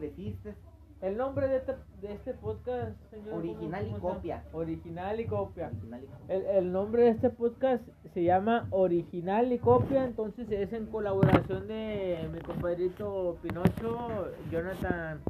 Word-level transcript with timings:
creciste. 0.00 0.54
El 1.02 1.16
nombre 1.16 1.48
de 1.48 1.56
este, 1.56 1.72
de 2.02 2.12
este 2.12 2.34
podcast, 2.34 2.92
señor. 3.10 3.34
Original 3.38 3.84
¿cómo- 3.84 3.96
y 3.96 4.00
copia. 4.00 4.44
Original 4.52 5.20
y 5.20 5.24
copia. 5.26 5.68
Original 5.68 6.02
y 6.04 6.06
copia. 6.06 6.34
El, 6.36 6.44
el 6.46 6.72
nombre 6.72 7.02
de 7.04 7.08
este 7.10 7.30
podcast 7.30 7.82
se 8.12 8.22
llama 8.22 8.66
Original 8.70 9.50
y 9.50 9.58
Copia, 9.58 10.04
entonces 10.04 10.50
es 10.50 10.72
en 10.74 10.86
colaboración 10.86 11.68
de 11.68 12.28
mi 12.32 12.40
compadrito 12.40 13.38
Pinocho, 13.42 14.28
Jonathan 14.50 15.20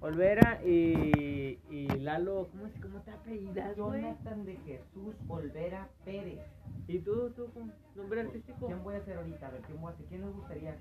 Olvera 0.00 0.60
y, 0.64 1.58
y 1.70 1.88
Lalo, 1.98 2.48
¿cómo, 2.52 2.68
se- 2.68 2.80
cómo 2.80 3.00
te 3.00 3.10
apellidas? 3.10 3.76
Jonathan 3.76 4.44
de 4.44 4.56
Jesús 4.58 5.16
Olvera 5.28 5.88
Pérez. 6.04 6.38
¿Y 6.86 7.00
tú, 7.00 7.30
tú, 7.30 7.48
nombre 7.96 8.20
artístico? 8.20 8.66
¿Quién 8.66 8.84
voy 8.84 8.94
a 8.94 8.98
hacer 8.98 9.16
ahorita? 9.16 9.48
A 9.48 9.50
ver, 9.50 9.62
¿quién 9.62 9.80
voy 9.80 9.90
a 9.90 9.94
hacer? 9.94 10.06
¿Quién 10.06 10.20
les 10.20 10.32
gustaría? 10.36 10.76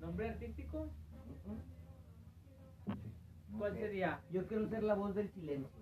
¿Nombre 0.00 0.28
artístico? 0.28 0.86
¿Cuál 3.58 3.76
sería? 3.76 4.20
Yo 4.30 4.46
quiero 4.46 4.68
ser 4.68 4.82
la 4.82 4.94
voz 4.94 5.14
del 5.14 5.30
silencio. 5.30 5.78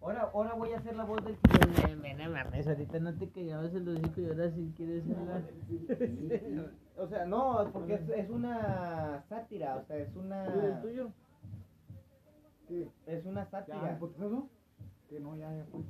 Ahora, 0.00 0.30
ahora 0.34 0.54
voy 0.54 0.72
a 0.72 0.82
ser 0.82 0.96
la 0.96 1.04
voz 1.04 1.24
del 1.24 1.38
silencio. 1.38 1.96
No 2.18 2.30
mames, 2.30 2.66
ahorita 2.68 3.00
no 3.00 3.14
te 3.14 3.30
callabas 3.30 3.74
el 3.74 3.88
hocico 3.88 4.20
y 4.20 4.26
ahora 4.26 4.50
sí 4.50 4.72
quieres 4.76 5.04
hablar. 5.08 5.42
O 6.96 7.08
sea, 7.08 7.24
no, 7.24 7.70
porque 7.72 7.94
es, 7.94 8.08
es 8.10 8.30
una 8.30 9.24
sátira, 9.28 9.76
o 9.76 9.84
sea, 9.84 9.96
es 9.96 10.12
¿El 10.12 10.18
una 10.18 10.80
tuyo? 10.82 11.10
¿Qué? 12.68 12.88
es 13.06 13.24
una 13.26 13.46
sátira. 13.46 13.98
¿Por 13.98 14.12
qué? 14.12 14.22
Que 15.08 15.20
no, 15.20 15.34
ya, 15.36 15.54
ya 15.56 15.64
fue. 15.64 15.80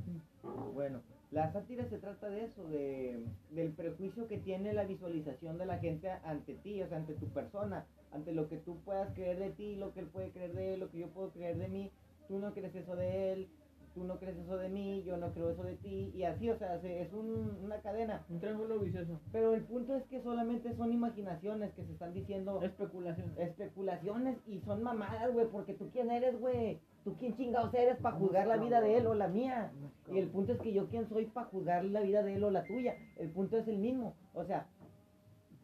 Bueno, 0.72 1.02
la 1.30 1.52
sátira 1.52 1.84
se 1.88 1.98
trata 1.98 2.28
de 2.28 2.44
eso, 2.44 2.64
de 2.68 3.26
del 3.50 3.72
prejuicio 3.72 4.28
que 4.28 4.38
tiene 4.38 4.72
la 4.72 4.84
visualización 4.84 5.58
de 5.58 5.66
la 5.66 5.78
gente 5.78 6.10
ante 6.24 6.54
ti, 6.54 6.80
o 6.82 6.88
sea, 6.88 6.98
ante 6.98 7.14
tu 7.14 7.26
persona, 7.28 7.84
ante 8.14 8.32
lo 8.32 8.48
que 8.48 8.56
tú 8.58 8.78
puedas 8.84 9.12
creer 9.14 9.38
de 9.38 9.50
ti, 9.50 9.76
lo 9.76 9.92
que 9.92 10.00
él 10.00 10.06
puede 10.06 10.30
creer 10.30 10.54
de 10.54 10.74
él, 10.74 10.80
lo 10.80 10.90
que 10.90 10.98
yo 10.98 11.08
puedo 11.08 11.30
creer 11.30 11.58
de 11.58 11.68
mí. 11.68 11.90
Tú 12.28 12.38
no 12.38 12.54
crees 12.54 12.74
eso 12.74 12.96
de 12.96 13.32
él, 13.32 13.48
tú 13.94 14.02
no 14.04 14.18
crees 14.18 14.36
eso 14.38 14.56
de 14.56 14.68
mí, 14.68 15.02
yo 15.04 15.16
no 15.16 15.32
creo 15.32 15.50
eso 15.50 15.62
de 15.62 15.76
ti, 15.76 16.10
y 16.14 16.22
así, 16.24 16.48
o 16.50 16.56
sea, 16.56 16.80
se- 16.80 17.02
es 17.02 17.12
un- 17.12 17.58
una 17.62 17.80
cadena. 17.80 18.24
Un 18.28 18.40
triángulo 18.40 18.78
vicioso. 18.78 19.20
Pero 19.30 19.54
el 19.54 19.62
punto 19.62 19.94
es 19.94 20.04
que 20.04 20.20
solamente 20.22 20.74
son 20.74 20.92
imaginaciones 20.92 21.72
que 21.74 21.84
se 21.84 21.92
están 21.92 22.12
diciendo 22.14 22.60
Especulación. 22.62 23.32
especulaciones 23.36 24.38
y 24.46 24.60
son 24.60 24.82
mamadas, 24.82 25.32
güey, 25.32 25.46
porque 25.48 25.74
tú 25.74 25.90
quién 25.92 26.10
eres, 26.10 26.38
güey. 26.40 26.80
Tú 27.04 27.14
quién 27.18 27.36
chingados 27.36 27.74
eres 27.74 27.98
para 27.98 28.16
juzgar 28.16 28.46
la 28.46 28.56
vida 28.56 28.80
de 28.80 28.96
él 28.96 29.06
o 29.06 29.14
la 29.14 29.28
mía. 29.28 29.70
Y 30.10 30.18
el 30.18 30.28
punto 30.28 30.52
es 30.52 30.60
que 30.60 30.72
yo 30.72 30.88
quién 30.88 31.06
soy 31.08 31.26
para 31.26 31.46
juzgar 31.48 31.84
la 31.84 32.00
vida 32.00 32.22
de 32.22 32.34
él 32.36 32.44
o 32.44 32.50
la 32.50 32.64
tuya. 32.64 32.96
El 33.18 33.28
punto 33.30 33.58
es 33.58 33.68
el 33.68 33.76
mismo. 33.78 34.14
O 34.32 34.44
sea, 34.44 34.66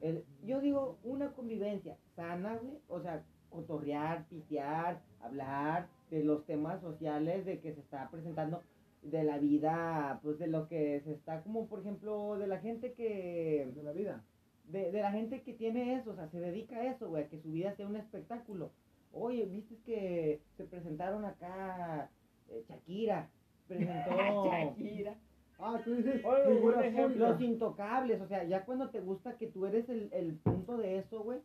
el- 0.03 0.25
yo 0.45 0.61
digo 0.61 0.99
una 1.05 1.33
convivencia 1.33 1.97
sana, 2.21 2.57
güey. 2.63 2.79
O 2.89 3.01
sea, 3.01 3.23
cotorrear, 3.51 4.27
pitear, 4.29 5.01
hablar 5.21 5.89
de 6.11 6.25
los 6.25 6.45
temas 6.47 6.81
sociales 6.81 7.45
de 7.45 7.61
que 7.61 7.75
se 7.75 7.81
está 7.81 8.09
presentando 8.11 8.63
de 9.03 9.25
la 9.25 9.39
vida, 9.39 10.21
pues 10.23 10.39
de 10.39 10.47
lo 10.47 10.69
que 10.69 11.01
se 11.05 11.13
está 11.13 11.43
como 11.43 11.67
por 11.67 11.81
ejemplo 11.81 12.37
de 12.39 12.47
la 12.47 12.59
gente 12.61 12.93
que 12.93 13.73
De 13.75 13.83
la 13.83 13.93
vida. 13.93 14.23
de, 14.65 14.93
de 14.93 15.01
la 15.01 15.11
gente 15.13 15.43
que 15.43 15.55
tiene 15.55 15.95
eso, 15.97 16.11
o 16.13 16.15
sea, 16.15 16.29
se 16.29 16.39
dedica 16.41 16.77
a 16.77 16.87
eso, 16.93 17.09
güey, 17.09 17.25
a 17.25 17.29
que 17.29 17.41
su 17.41 17.51
vida 17.51 17.75
sea 17.77 17.87
un 17.87 17.97
espectáculo. 17.97 18.71
Oye, 19.13 19.47
viste 19.47 19.77
que 19.85 20.41
se 20.57 20.65
presentaron 20.65 21.25
acá 21.25 22.11
eh, 22.49 22.63
Shakira, 22.69 23.29
presentó 23.67 24.11
Shakira. 24.53 25.17
Ah, 25.59 25.81
tú 25.85 25.95
dices 25.97 26.23
Oye, 26.25 27.17
los 27.17 27.41
intocables, 27.41 28.21
o 28.21 28.27
sea, 28.29 28.45
ya 28.45 28.65
cuando 28.65 28.91
te 28.91 29.01
gusta 29.01 29.37
que 29.37 29.47
tú 29.49 29.67
eres 29.67 29.89
el, 29.89 30.09
el 30.13 30.35
punto 30.37 30.77
de 30.77 30.99
eso, 30.99 31.23
güey, 31.23 31.41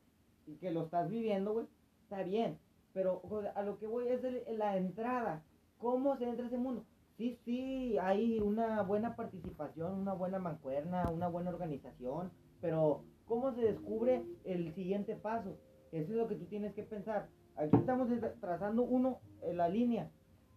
y 0.45 0.55
que 0.55 0.71
lo 0.71 0.83
estás 0.83 1.09
viviendo, 1.09 1.53
güey, 1.53 1.67
está 2.03 2.23
bien. 2.23 2.57
Pero 2.93 3.21
a 3.55 3.63
lo 3.63 3.77
que 3.77 3.87
voy 3.87 4.07
es 4.07 4.23
el- 4.23 4.43
la 4.57 4.77
entrada. 4.77 5.43
¿Cómo 5.77 6.15
se 6.17 6.27
entra 6.29 6.47
ese 6.47 6.57
mundo? 6.57 6.85
Sí, 7.17 7.37
sí, 7.45 7.97
hay 7.97 8.39
una 8.39 8.81
buena 8.83 9.15
participación, 9.15 9.93
una 9.99 10.13
buena 10.13 10.39
mancuerna, 10.39 11.09
una 11.09 11.27
buena 11.27 11.49
organización, 11.49 12.31
pero 12.61 13.03
¿cómo 13.25 13.53
se 13.53 13.61
descubre 13.61 14.23
el 14.43 14.73
siguiente 14.73 15.15
paso? 15.15 15.57
Eso 15.91 16.11
es 16.11 16.17
lo 16.17 16.27
que 16.27 16.35
tú 16.35 16.45
tienes 16.45 16.73
que 16.73 16.83
pensar. 16.83 17.27
Aquí 17.55 17.75
estamos 17.75 18.09
tra- 18.09 18.33
trazando 18.41 18.83
uno 18.83 19.19
en 19.41 19.57
la 19.57 19.69
línea, 19.69 20.09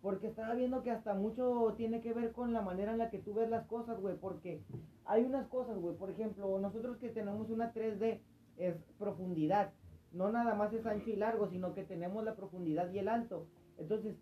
porque 0.03 0.27
estaba 0.29 0.55
viendo 0.55 0.83
que 0.83 0.91
hasta 0.91 1.15
mucho 1.15 1.75
tiene 1.77 2.01
que 2.01 2.13
ver 2.13 2.33
con 2.33 2.53
la 2.53 2.61
manera 2.63 2.93
en 2.93 2.99
la 2.99 3.11
que 3.11 3.19
tú 3.19 3.35
ves 3.35 3.49
las 3.51 3.67
cosas, 3.67 4.01
güey, 4.01 4.17
porque 4.17 4.63
hay 5.05 5.25
unas 5.25 5.47
cosas, 5.49 5.79
güey, 5.79 5.97
por 5.97 6.11
ejemplo, 6.11 6.59
nosotros 6.59 6.97
que 6.99 7.09
tenemos 7.11 7.51
una 7.51 7.73
3D 7.73 8.21
es 8.57 8.77
profundidad, 8.99 9.73
no 10.13 10.31
nada 10.31 10.55
más 10.55 10.73
es 10.73 10.87
ancho 10.87 11.11
y 11.11 11.17
largo, 11.17 11.49
sino 11.49 11.75
que 11.75 11.85
tenemos 11.85 12.25
la 12.25 12.35
profundidad 12.35 12.93
y 12.93 12.99
el 12.99 13.09
alto. 13.09 13.47
Entonces, 13.77 14.17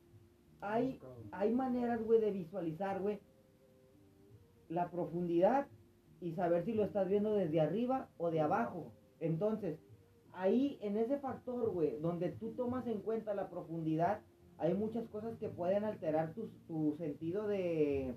hay, 0.60 1.00
hay 1.32 1.52
maneras, 1.52 2.02
güey, 2.02 2.20
de 2.20 2.30
visualizar, 2.30 3.00
güey, 3.00 3.20
la 4.68 4.90
profundidad 4.90 5.68
y 6.20 6.32
saber 6.32 6.64
si 6.64 6.72
lo 6.72 6.84
estás 6.84 7.08
viendo 7.08 7.34
desde 7.34 7.60
arriba 7.60 8.08
o 8.16 8.30
de 8.30 8.40
abajo. 8.40 8.92
Entonces, 9.20 9.78
ahí 10.32 10.78
en 10.82 10.96
ese 10.96 11.18
factor, 11.18 11.70
güey, 11.70 11.98
donde 12.00 12.30
tú 12.30 12.52
tomas 12.52 12.86
en 12.86 13.00
cuenta 13.00 13.34
la 13.34 13.48
profundidad, 13.48 14.20
hay 14.58 14.74
muchas 14.74 15.06
cosas 15.08 15.36
que 15.38 15.48
pueden 15.48 15.84
alterar 15.84 16.32
tu, 16.32 16.48
tu 16.66 16.96
sentido 16.96 17.46
de 17.46 18.16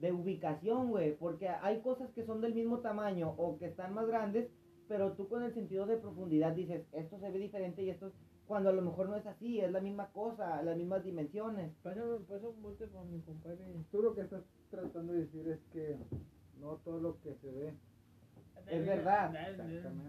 de 0.00 0.12
ubicación, 0.12 0.90
güey, 0.90 1.16
porque 1.16 1.48
hay 1.48 1.80
cosas 1.80 2.10
que 2.12 2.24
son 2.24 2.40
del 2.40 2.54
mismo 2.54 2.78
tamaño 2.78 3.34
o 3.36 3.58
que 3.58 3.66
están 3.66 3.94
más 3.94 4.06
grandes, 4.06 4.48
pero 4.88 5.12
tú 5.12 5.28
con 5.28 5.42
el 5.42 5.52
sentido 5.54 5.86
de 5.86 5.96
profundidad 5.98 6.52
dices, 6.54 6.84
esto 6.92 7.18
se 7.18 7.30
ve 7.30 7.38
diferente 7.38 7.82
y 7.82 7.90
esto 7.90 8.08
es 8.08 8.12
cuando 8.46 8.70
a 8.70 8.72
lo 8.72 8.80
mejor 8.82 9.08
no 9.10 9.16
es 9.16 9.26
así, 9.26 9.60
es 9.60 9.70
la 9.70 9.80
misma 9.80 10.08
cosa, 10.12 10.62
las 10.62 10.76
mismas 10.76 11.04
dimensiones. 11.04 11.70
Pásame, 11.82 12.18
pasa 12.28 12.48
un 12.48 12.62
bote 12.62 12.86
para 12.86 13.04
mi 13.04 13.20
compadre. 13.20 13.58
Tú 13.90 14.00
lo 14.02 14.14
que 14.14 14.22
estás 14.22 14.42
tratando 14.70 15.12
de 15.12 15.20
decir 15.20 15.46
es 15.48 15.58
que 15.72 15.98
no 16.58 16.76
todo 16.84 16.98
lo 16.98 17.20
que 17.20 17.34
se 17.34 17.50
ve. 17.52 17.74
Es 18.66 18.86
verdad. 18.86 19.32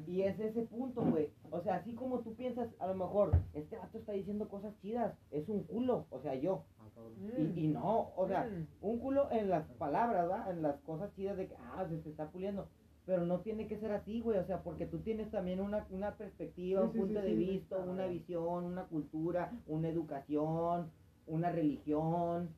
Y 0.08 0.22
es 0.24 0.40
ese 0.40 0.62
punto, 0.64 1.02
güey. 1.04 1.30
O 1.52 1.62
sea, 1.62 1.76
así 1.76 1.94
como 1.94 2.20
tú 2.20 2.34
piensas, 2.36 2.70
a 2.80 2.88
lo 2.88 2.96
mejor, 2.96 3.32
este 3.54 3.78
vato 3.78 3.98
está 3.98 4.12
diciendo 4.14 4.50
cosas 4.50 4.74
chidas, 4.82 5.16
es 5.32 5.48
un 5.50 5.64
culo, 5.64 6.06
o 6.10 6.22
sea, 6.22 6.36
yo. 6.36 6.64
Cabrón. 6.96 7.14
Y, 7.56 7.66
y 7.66 7.68
no, 7.68 8.12
o 8.18 8.28
sea, 8.28 8.46
Mm. 8.46 8.68
un 8.82 9.00
culo 9.00 9.32
en 9.32 9.50
las 9.50 9.66
palabras, 9.78 10.28
¿verdad? 10.28 10.52
En 10.52 10.62
las 10.62 10.78
cosas 10.82 11.14
chidas 11.16 11.38
de 11.38 11.48
que, 11.48 11.56
ah, 11.58 11.86
se 11.90 11.98
te 11.98 12.10
está 12.10 12.30
puliendo. 12.30 12.68
Pero 13.10 13.26
no 13.26 13.40
tiene 13.40 13.68
que 13.68 13.80
ser 13.80 13.92
así, 13.92 14.22
güey, 14.22 14.38
o 14.38 14.46
sea, 14.46 14.62
porque 14.62 14.86
tú 14.86 15.00
tienes 15.00 15.32
también 15.32 15.60
una, 15.62 15.88
una 15.90 16.16
perspectiva, 16.16 16.82
Sí, 16.82 16.88
un 16.88 16.94
sí, 16.94 17.00
punto 17.00 17.22
sí, 17.22 17.26
de 17.26 17.34
vista, 17.34 17.78
una 17.80 18.06
visión, 18.06 18.66
una 18.66 18.86
cultura, 18.86 19.52
una 19.66 19.90
educación, 19.90 20.92
una 21.26 21.52
religión, 21.52 22.50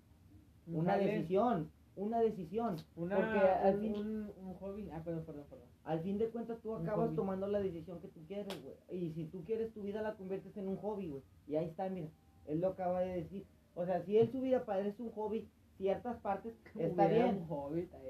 Un 0.67 0.75
una 0.75 0.91
jale. 0.93 1.05
decisión, 1.05 1.71
una 1.95 2.19
decisión. 2.19 2.75
Una, 2.97 3.15
porque 3.15 3.39
al 3.39 3.75
un, 3.75 3.81
fin, 3.81 3.95
un, 3.95 4.31
un 4.45 4.53
hobby. 4.55 4.89
Ah, 4.91 5.01
perdón, 5.03 5.23
perdón, 5.25 5.45
perdón. 5.49 5.67
al 5.85 6.01
fin 6.01 6.17
de 6.17 6.29
cuentas 6.29 6.59
tú 6.61 6.75
acabas 6.75 7.07
hobby. 7.07 7.15
tomando 7.15 7.47
la 7.47 7.59
decisión 7.61 8.01
que 8.01 8.09
tú 8.09 8.19
quieres, 8.27 8.61
güey. 8.61 8.75
Y 8.89 9.11
si 9.13 9.25
tú 9.27 9.43
quieres 9.45 9.73
tu 9.73 9.83
vida 9.83 10.01
la 10.01 10.15
conviertes 10.15 10.57
en 10.57 10.67
un 10.67 10.75
hobby, 10.77 11.07
güey. 11.07 11.23
Y 11.47 11.55
ahí 11.55 11.67
está, 11.67 11.89
mira, 11.89 12.09
él 12.45 12.59
lo 12.59 12.67
acaba 12.69 12.99
de 13.01 13.15
decir. 13.23 13.45
O 13.73 13.85
sea, 13.85 14.01
si 14.03 14.17
él 14.17 14.29
su 14.31 14.41
vida 14.41 14.65
parece 14.65 15.01
un 15.01 15.11
hobby, 15.11 15.47
ciertas 15.81 16.17
partes, 16.21 16.53
está 16.77 17.07
bien. 17.07 17.45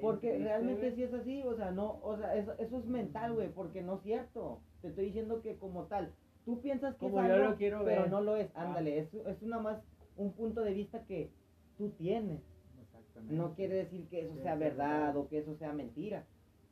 Porque 0.02 0.38
realmente 0.38 0.94
sí 0.94 1.04
es 1.04 1.14
así, 1.14 1.42
o 1.44 1.56
sea, 1.56 1.72
no, 1.72 2.00
o 2.04 2.18
sea, 2.18 2.36
eso, 2.36 2.54
eso 2.60 2.78
es 2.78 2.86
mental, 2.86 3.34
güey, 3.34 3.50
porque 3.50 3.82
no 3.82 3.96
es 3.96 4.02
cierto. 4.02 4.60
Te 4.82 4.90
estoy 4.90 5.06
diciendo 5.06 5.42
que 5.42 5.56
como 5.58 5.86
tal, 5.86 6.12
tú 6.44 6.60
piensas 6.60 6.96
que 6.96 7.06
Como 7.06 7.24
es 7.24 7.32
algo, 7.32 7.56
pero 7.58 7.84
ver. 7.86 8.10
no 8.10 8.20
lo 8.22 8.36
es. 8.36 8.50
Ah. 8.56 8.68
Ándale, 8.68 9.00
es, 9.00 9.14
es 9.14 9.42
una 9.42 9.60
más 9.60 9.82
un 10.18 10.34
punto 10.34 10.62
de 10.62 10.74
vista 10.74 11.06
que 11.06 11.32
tú 11.78 11.92
tienes. 11.92 12.42
Exactamente. 12.82 13.36
No 13.36 13.56
quiere 13.56 13.76
decir 13.76 14.06
que 14.10 14.22
eso 14.26 14.36
Sí, 14.36 14.42
sea 14.42 14.56
verdad 14.56 15.16
o 15.16 15.30
que 15.30 15.40
eso 15.40 15.56
sea 15.56 15.72
mentira. 15.72 16.26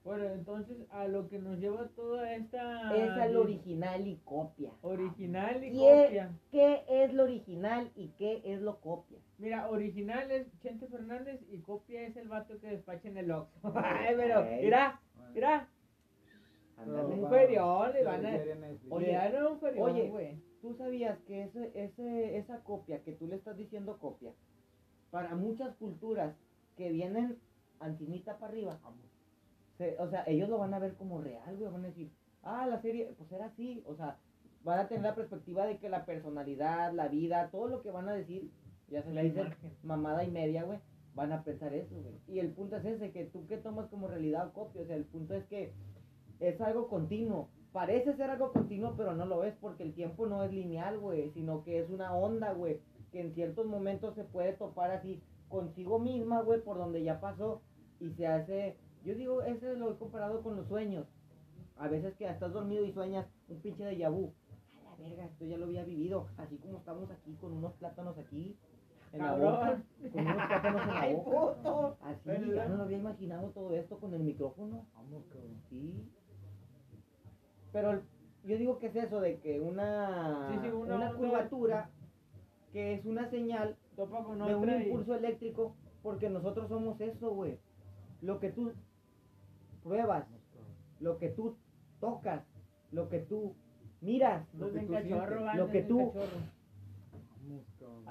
Bueno, 0.04 0.26
entonces 0.26 0.78
a 0.92 1.08
lo 1.08 1.30
que 1.30 1.40
nos 1.40 1.60
lleva 1.60 1.88
toda 1.96 2.34
esta. 2.36 2.96
es 2.96 3.10
al 3.12 3.38
original 3.38 4.06
y 4.06 4.18
copia. 4.26 4.72
Original 4.81 5.63
y 5.63 5.72
¿Qué, 5.72 6.04
copia. 6.06 6.31
¿Qué 6.51 6.84
es 6.90 7.13
lo 7.13 7.24
original 7.24 7.92
y 7.96 8.10
qué 8.18 8.42
es 8.44 8.60
lo 8.62 8.80
copia? 8.81 9.19
Mira, 9.39 9.69
original 9.69 10.30
es 10.31 10.47
Chente 10.59 10.88
Fernández 10.88 11.41
y 11.50 11.59
copia 11.59 12.01
es 12.06 12.15
el 12.18 12.27
vato 12.27 12.59
que 12.59 12.68
despacha 12.68 13.07
en 13.07 13.18
el 13.18 13.31
Oxxo. 13.31 13.74
Ay, 13.75 14.15
pero, 14.18 14.44
mira, 14.62 15.00
mira. 15.33 15.68
Un 17.06 17.30
ferión, 17.30 17.94
le 17.94 18.03
van 18.03 18.25
a-. 18.25 18.30
Oye, 18.89 19.12
dan 19.13 19.45
un 19.47 19.59
ferión, 19.59 19.89
oye. 19.91 20.09
güey. 20.09 20.41
¿Tú 20.62 20.74
sabías 20.75 21.18
que 21.19 21.44
ese, 21.44 21.71
ese, 21.74 22.38
esa 22.38 22.59
copia 22.63 23.01
que 23.03 23.13
tú 23.13 23.27
le 23.27 23.36
estás 23.38 23.56
diciendo 23.57 23.97
copia, 23.97 24.33
para 25.09 25.33
muchas 25.36 25.74
culturas 25.77 26.36
que 26.75 26.91
vienen 26.91 27.38
antinita 27.80 28.38
para 28.38 28.51
arriba, 28.51 28.80
se- 29.77 29.95
o 30.00 30.09
sea, 30.09 30.24
ellos 30.27 30.50
lo 30.50 30.57
van 30.57 30.74
a 30.74 30.80
ver 30.80 30.95
como 30.95 31.21
real, 31.21 31.56
güey, 31.57 31.71
van 31.71 31.86
a 31.86 31.88
decir, 31.88 32.12
ah, 32.44 32.65
la 32.68 32.81
serie, 32.81 33.13
pues 33.18 33.31
era 33.31 33.45
así, 33.45 33.81
o 33.88 33.95
sea, 33.95 34.18
van 34.63 34.80
a 34.80 34.88
tener 34.89 35.03
la 35.03 35.15
perspectiva 35.15 35.65
de 35.65 35.77
que 35.77 35.88
la 35.89 36.03
personalidad, 36.06 36.91
la 36.91 37.07
vida, 37.07 37.50
todo 37.51 37.68
lo 37.68 37.81
que 37.81 37.91
van 37.91 38.09
a 38.09 38.13
decir, 38.13 38.51
ya 38.89 39.03
se 39.03 39.13
La 39.13 39.24
le 39.24 39.30
dice 39.30 39.44
mamada 39.83 40.24
y 40.24 40.31
media, 40.31 40.63
güey, 40.63 40.80
van 41.15 41.31
a 41.31 41.44
pensar 41.44 41.74
eso, 41.74 41.95
güey. 41.95 42.15
Y 42.27 42.39
el 42.39 42.51
punto 42.51 42.77
es 42.77 42.86
ese, 42.86 43.12
que 43.12 43.25
tú 43.25 43.45
que 43.47 43.57
tomas 43.57 43.88
como 43.88 44.07
realidad 44.07 44.47
o 44.47 44.53
copia, 44.53 44.81
o 44.81 44.86
sea, 44.86 44.95
el 44.95 45.06
punto 45.06 45.33
es 45.33 45.45
que 45.45 45.74
es 46.39 46.62
algo 46.62 46.88
continuo. 46.88 47.50
parece 47.71 48.15
ser 48.15 48.30
algo 48.31 48.51
continuo, 48.51 48.95
pero 48.97 49.13
no 49.13 49.25
lo 49.25 49.44
es 49.44 49.53
porque 49.56 49.83
el 49.83 49.94
tiempo 49.94 50.25
no 50.25 50.44
es 50.44 50.51
lineal, 50.51 50.97
güey, 51.00 51.30
sino 51.31 51.63
que 51.63 51.80
es 51.80 51.89
una 51.89 52.15
onda, 52.15 52.53
güey, 52.53 52.80
que 53.12 53.21
en 53.21 53.33
ciertos 53.33 53.65
momentos 53.65 54.15
se 54.15 54.24
puede 54.24 54.53
topar 54.53 54.91
así 54.91 55.21
consigo 55.50 56.00
misma, 56.00 56.41
güey, 56.41 56.62
por 56.62 56.77
donde 56.77 57.03
ya 57.03 57.19
pasó 57.19 57.62
y 58.00 58.12
se 58.12 58.27
hace, 58.27 58.77
yo 59.03 59.15
digo, 59.15 59.41
ese 59.41 59.75
lo 59.75 59.91
he 59.91 59.97
comparado 59.97 60.41
con 60.41 60.56
los 60.56 60.68
sueños. 60.68 61.06
A 61.75 61.88
veces 61.88 62.15
que 62.15 62.25
estás 62.25 62.51
dormido 62.51 62.86
y 62.86 62.91
sueñas 62.91 63.25
un 63.47 63.59
pinche 63.59 63.83
de 63.83 63.97
yabú. 63.97 64.33
A 64.80 64.89
la 64.89 64.95
verga, 64.95 65.25
esto 65.25 65.45
ya 65.45 65.57
lo 65.57 65.65
había 65.65 65.83
vivido, 65.83 66.27
así 66.38 66.57
como 66.57 66.77
estamos 66.77 67.09
aquí 67.12 67.36
con 67.39 67.53
unos 67.53 67.74
plátanos 67.74 68.18
aquí. 68.18 68.57
En 69.12 69.20
la 69.20 69.34
boca, 69.36 69.82
con 70.12 70.22
unos 70.22 70.36
plátanos 70.48 70.82
en 70.84 70.88
la 70.88 71.02
Ay, 71.02 71.16
boca. 71.16 71.96
Así, 72.02 72.30
ya 72.54 72.68
no 72.68 72.78
lo 72.78 72.84
había 72.84 72.98
imaginado 72.98 73.50
todo 73.50 73.74
esto 73.76 73.98
con 74.00 74.14
el 74.14 74.22
micrófono. 74.22 74.86
Vamos, 74.96 75.24
cabrón. 75.30 75.62
Sí. 75.70 76.08
Pero 77.72 77.92
el- 77.92 78.02
yo 78.44 78.58
digo 78.58 78.78
que 78.80 78.88
es 78.88 78.96
eso 78.96 79.20
de 79.20 79.40
que 79.40 79.60
una, 79.60 80.50
Sí, 80.52 80.60
sí, 80.62 80.70
una 80.70 81.14
curvatura 81.14 81.90
que 82.72 82.94
es 82.94 83.06
una 83.06 83.30
señal 83.30 83.76
Topa 83.96 84.24
con 84.24 84.38
de 84.40 84.56
un 84.56 84.70
impulso 84.70 85.16
eléctrico 85.16 85.76
porque 86.04 86.30
nosotros 86.30 86.70
somos 86.70 87.00
eso, 87.02 87.32
güey. 87.34 87.58
Lo 88.22 88.40
que 88.40 88.52
tú 88.52 88.72
pruebas, 89.84 90.26
lo 91.00 91.18
que 91.18 91.30
tú 91.30 91.58
tocas, 92.00 92.44
lo 92.92 93.10
que 93.10 93.20
tú 93.20 93.56
miras, 94.02 94.46
Lo 94.54 94.72
que 94.72 94.80
tú 94.82 94.88
sientes. 94.88 95.58
Lo 95.58 95.68
que 95.70 95.82
tú- 95.84 96.12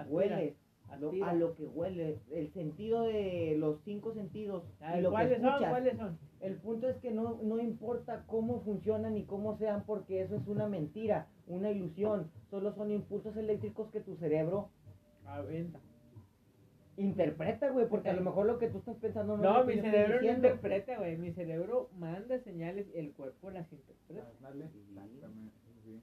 hueles, 0.09 0.57
lo- 0.97 1.13
a 1.25 1.33
lo 1.35 1.55
que 1.55 1.67
huele, 1.67 2.19
el 2.33 2.51
sentido 2.53 3.03
de 3.05 3.57
los 3.59 3.81
cinco 3.85 4.15
sentidos 4.15 4.65
y 4.97 5.01
lo 5.01 5.11
que 5.11 5.13
¿Cuáles 5.15 5.39
son? 5.41 5.47
escuchas. 5.49 5.71
¿Cuáles 5.71 5.97
son? 5.97 6.19
El 6.41 6.55
punto 6.57 6.89
es 6.89 6.97
que 6.99 7.11
no, 7.11 7.39
no 7.43 7.59
importa 7.61 8.25
cómo 8.27 8.61
funcionan 8.61 9.15
ni 9.15 9.25
cómo 9.25 9.57
sean, 9.59 9.85
porque 9.85 10.23
eso 10.23 10.37
es 10.37 10.47
una 10.47 10.67
mentira, 10.69 11.27
una 11.47 11.71
ilusión. 11.71 12.31
Solo 12.51 12.73
son 12.75 12.91
impulsos 12.91 13.37
eléctricos 13.37 13.91
que 13.91 14.01
tu 14.01 14.17
cerebro 14.17 14.71
Aventa. 15.27 15.79
interpreta, 16.97 17.71
güey, 17.71 17.89
porque 17.89 18.09
a 18.11 18.15
lo 18.15 18.23
mejor 18.23 18.47
lo 18.47 18.59
que 18.59 18.69
tú 18.69 18.79
estás 18.79 18.97
pensando 18.97 19.37
no, 19.37 19.43
es 19.45 19.51
No, 19.51 19.59
lo 19.61 19.67
que 19.67 19.75
mi 19.77 19.81
yo 19.81 19.85
estoy 19.87 20.01
cerebro 20.01 20.23
no 20.23 20.33
interpreta, 20.33 20.99
güey. 20.99 21.17
Mi 21.19 21.33
cerebro 21.33 21.91
manda 21.99 22.39
señales 22.41 22.87
y 22.95 22.99
el 22.99 23.13
cuerpo 23.13 23.51
las 23.51 23.71
interpreta. 23.73 24.31
Dale, 24.41 24.65
exactamente, 24.65 25.55
sí. 25.85 26.01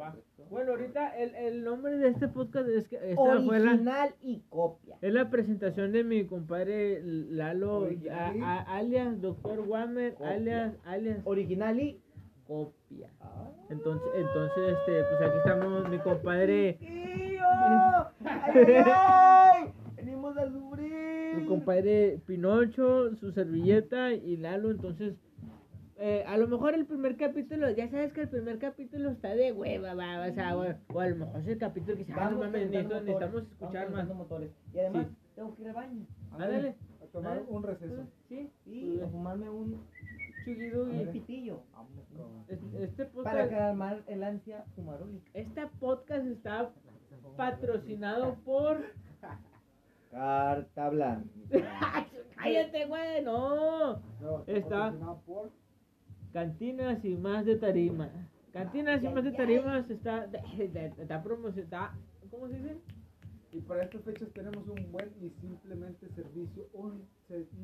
Va. 0.00 0.14
Bueno, 0.50 0.72
ahorita 0.72 1.16
el, 1.16 1.34
el 1.36 1.62
nombre 1.64 1.96
de 1.98 2.08
este 2.08 2.26
podcast 2.28 2.68
es 2.68 2.88
que 2.88 2.96
esta 2.96 3.40
fue 3.42 3.60
la, 3.60 3.70
Original 3.70 4.14
y 4.20 4.40
copia. 4.48 4.96
es 5.00 5.12
la 5.12 5.30
presentación 5.30 5.92
de 5.92 6.02
mi 6.02 6.24
compadre 6.26 7.00
Lalo, 7.04 7.88
a- 8.10 8.32
a- 8.42 8.76
alias 8.76 9.20
Doctor 9.20 9.60
Copia. 9.68 10.14
alias, 10.28 10.74
alias 10.84 11.20
Original 11.24 11.78
y 11.80 12.00
Copia. 12.46 13.08
Ah. 13.20 13.50
Entonces, 13.70 14.08
entonces, 14.16 14.76
este, 14.78 15.02
pues 15.04 15.20
aquí 15.22 15.38
estamos 15.38 15.88
mi 15.88 15.98
compadre. 15.98 16.78
¡Venimos 19.96 20.36
a 20.36 20.50
sufrir! 20.50 21.36
mi 21.36 21.46
compadre 21.46 22.20
Pinocho, 22.26 23.14
su 23.16 23.32
servilleta 23.32 24.12
y 24.12 24.36
Lalo, 24.36 24.70
entonces 24.70 25.14
eh, 26.06 26.22
a 26.26 26.36
lo 26.36 26.46
mejor 26.48 26.74
el 26.74 26.84
primer 26.84 27.16
capítulo, 27.16 27.70
ya 27.70 27.88
sabes 27.88 28.12
que 28.12 28.20
el 28.22 28.28
primer 28.28 28.58
capítulo 28.58 29.10
está 29.10 29.34
de 29.34 29.52
hueva, 29.52 29.94
va, 29.94 30.26
o 30.28 30.34
sea, 30.34 30.56
o, 30.56 30.64
o 30.92 31.00
a 31.00 31.08
lo 31.08 31.16
mejor 31.16 31.40
es 31.40 31.46
el 31.48 31.58
capítulo 31.58 31.94
que 31.96 32.04
dice, 32.04 32.12
ah, 32.18 32.28
no 32.30 32.38
mames, 32.40 32.52
calentando 32.70 32.94
necesito- 32.96 33.12
motores, 33.12 33.32
necesitamos 33.32 33.52
escuchar 33.52 33.90
más. 33.90 34.08
motores. 34.14 34.50
Y 34.74 34.78
además, 34.80 35.06
Sí. 35.08 35.16
tengo 35.34 35.54
que 35.54 35.62
ir 35.62 35.68
al 35.68 35.74
baño. 35.74 36.06
Ándale. 36.32 36.74
A 37.02 37.06
tomar 37.06 37.38
Ah. 37.38 37.42
un 37.48 37.62
receso. 37.62 38.02
Sí, 38.28 38.50
Y 38.66 39.00
a 39.00 39.06
fumarme 39.08 39.48
un, 39.48 39.80
chiquito, 40.44 40.82
un 40.82 41.00
y 41.00 41.04
pitillo. 41.06 41.62
Este 42.48 43.06
Para 43.06 43.30
podcast, 43.44 43.50
calmar 43.50 44.02
el 44.06 44.22
ansia 44.24 44.64
fumarólica. 44.76 45.30
este 45.32 45.66
podcast 45.80 46.26
está 46.26 46.70
patrocinado 47.36 48.34
por 48.44 48.76
Carta 50.10 50.90
blanca. 50.90 51.28
cállate, 52.36 52.86
güey, 52.86 53.24
no. 53.24 53.96
No, 54.20 54.44
Está- 54.46 54.92
Cantinas 56.34 57.04
y 57.04 57.14
más 57.14 57.46
de 57.46 57.54
tarima. 57.54 58.10
Cantinas 58.52 59.00
y 59.04 59.08
más 59.08 59.22
de 59.22 59.30
tarimas 59.30 59.88
está, 59.88 60.28
está 60.98 61.22
promocionada. 61.22 61.96
¿Cómo 62.28 62.48
se 62.48 62.56
dice? 62.56 62.76
Y 63.52 63.60
para 63.60 63.84
estas 63.84 64.02
fechas 64.02 64.28
tenemos 64.32 64.66
un 64.66 64.90
buen 64.90 65.12
y 65.22 65.30
simplemente 65.40 66.08
servicio, 66.08 66.66
un, 66.72 67.06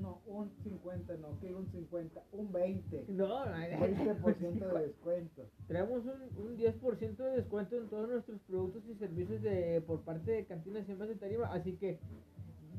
no, 0.01 0.23
un 0.25 0.53
50, 0.63 1.17
no, 1.17 1.41
que 1.41 1.53
un 1.53 1.67
50, 1.67 2.23
un 2.31 2.53
20, 2.53 3.07
No, 3.09 3.45
20% 3.45 4.73
de 4.73 4.87
descuento. 4.87 5.43
Tenemos 5.67 6.05
un, 6.05 6.47
un 6.47 6.57
10% 6.57 7.17
de 7.17 7.37
descuento 7.39 7.77
en 7.77 7.89
todos 7.89 8.09
nuestros 8.09 8.39
productos 8.43 8.85
y 8.89 8.95
servicios 8.95 9.43
de 9.43 9.83
por 9.85 10.03
parte 10.03 10.31
de 10.31 10.45
Cantinas 10.45 10.89
y 10.89 10.95
más 10.95 11.09
de 11.09 11.17
tarima. 11.17 11.53
Así 11.53 11.73
que 11.73 11.99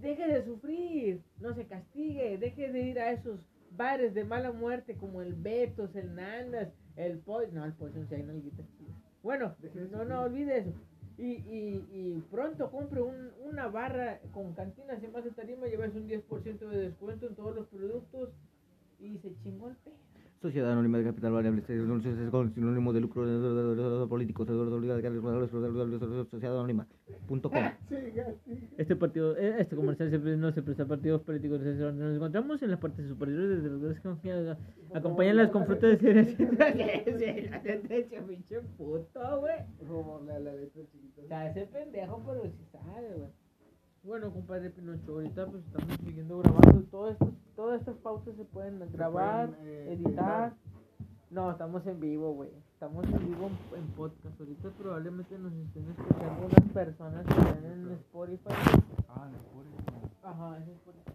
deje 0.02 0.26
de 0.26 0.46
sufrir, 0.46 1.22
no 1.42 1.54
se 1.54 1.66
castigue, 1.66 2.38
deje 2.38 2.72
de 2.72 2.82
ir 2.82 2.98
a 2.98 3.12
esos 3.12 3.42
bares 3.82 4.14
de 4.14 4.24
mala 4.24 4.52
muerte 4.52 4.96
como 4.96 5.22
el 5.22 5.34
Betos, 5.34 5.96
el 5.96 6.14
Nandas, 6.14 6.70
el 6.96 7.18
Poison. 7.18 7.56
No, 7.56 7.66
el 7.66 7.74
Poison 7.74 8.08
si 8.08 8.16
hay 8.16 8.22
chidas. 8.22 8.68
Bueno, 9.24 9.56
no, 9.92 10.06
no 10.06 10.22
olvide 10.22 10.60
eso. 10.60 10.74
Y, 11.18 11.32
y, 11.34 11.88
y 11.92 12.24
pronto 12.30 12.70
compre 12.72 13.02
un, 13.02 13.32
una 13.44 13.68
barra 13.68 14.20
con 14.34 14.54
cantinas 14.54 15.04
y 15.04 15.08
más 15.08 15.24
de 15.24 15.32
tarima, 15.32 15.66
llevarse 15.66 15.98
un 15.98 16.08
10% 16.08 16.60
de 16.70 16.78
descuento 16.78 17.28
en 17.28 17.36
todos 17.36 17.56
los 17.56 17.68
productos 17.68 18.30
y 19.00 19.18
se 19.18 19.36
chingó 19.44 19.70
el 19.70 19.76
pedo. 19.78 19.96
Sociedad 20.42 20.72
Anónima 20.72 20.98
de 20.98 21.04
Capital 21.04 21.34
Variable, 21.34 21.62
con 22.32 22.52
sinónimo 22.54 22.92
de 22.94 23.00
lucro 23.00 23.22
político, 24.10 24.44
Sociedad 24.44 26.58
Anónima, 26.58 26.88
punto 27.28 27.52
com. 27.52 27.62
Siga, 27.88 28.34
siga. 28.44 28.68
Este 28.78 28.96
partido, 28.96 29.38
eh, 29.38 29.58
este 29.60 29.76
comercial 29.76 30.10
siempre 30.10 30.36
no 30.38 30.52
se 30.52 30.64
presta 30.64 30.82
a 30.84 30.88
partidos 30.88 31.22
políticos. 31.22 31.62
Nos 31.62 32.16
encontramos 32.16 32.64
en 32.64 32.72
las 32.72 32.80
partes 32.80 33.08
superiores 33.08 33.62
de 33.64 33.70
los 33.70 34.00
que 34.00 34.08
acompañan 34.96 35.50
con 35.52 35.68
frutas 35.68 35.92
de 35.92 35.98
cereal. 35.98 36.36
pinche 38.28 38.62
puto, 38.78 39.40
güey. 39.42 39.58
Como 39.88 40.22
la, 40.26 40.40
la 40.40 40.56
letra 40.56 40.82
chiquita. 40.92 41.22
O 41.24 41.28
sea, 41.28 41.52
ese 41.52 41.68
pendejo, 41.68 42.24
pero 42.26 42.42
sí 42.46 42.66
sabe, 42.72 43.14
güey. 43.16 43.30
Bueno, 44.04 44.32
compadre 44.32 44.72
Pinocho, 44.72 45.14
ahorita 45.14 45.46
pues 45.46 45.64
estamos 45.66 45.96
siguiendo 46.04 46.40
grabando. 46.40 46.82
Todo 46.90 47.10
esto, 47.12 47.32
todas 47.56 47.80
estas 47.80 47.96
pautas 47.98 48.36
se 48.36 48.46
pueden 48.46 48.80
grabar, 48.92 49.52
pueden, 49.52 49.68
eh, 49.68 49.94
editar. 49.94 50.54
No, 51.30 51.52
estamos 51.52 51.86
en 51.86 52.00
vivo, 52.00 52.34
güey. 52.34 52.50
Estamos 52.74 53.06
en 53.06 53.20
vivo 53.20 53.48
en, 53.48 53.80
en 53.80 53.88
podcast. 53.92 54.40
Ahorita 54.40 54.70
probablemente 54.72 55.38
nos 55.38 55.54
estén 55.54 55.88
escuchando 55.92 56.48
unas 56.48 56.72
personas 56.74 57.26
que 57.26 57.34
están 57.34 57.64
en 57.66 57.92
Spotify. 57.92 58.50
Ah, 59.08 59.30
por 59.54 59.66
eso. 59.68 60.12
Ajá, 60.24 60.58
es 60.58 60.68
Spotify. 60.68 61.12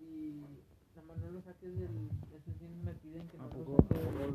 Y 0.00 0.42
nada 0.96 1.06
más 1.06 1.16
no 1.18 1.30
lo 1.30 1.40
saques 1.42 1.78
del. 1.78 2.08
Eso 2.34 2.50
sí 2.58 2.66
me 2.84 2.92
piden 2.94 3.28
que 3.28 3.38
no 3.38 3.44
¿A 3.44 3.46
lo 3.46 3.52
poco? 3.64 3.76
saque 3.82 4.00
del. 4.02 4.32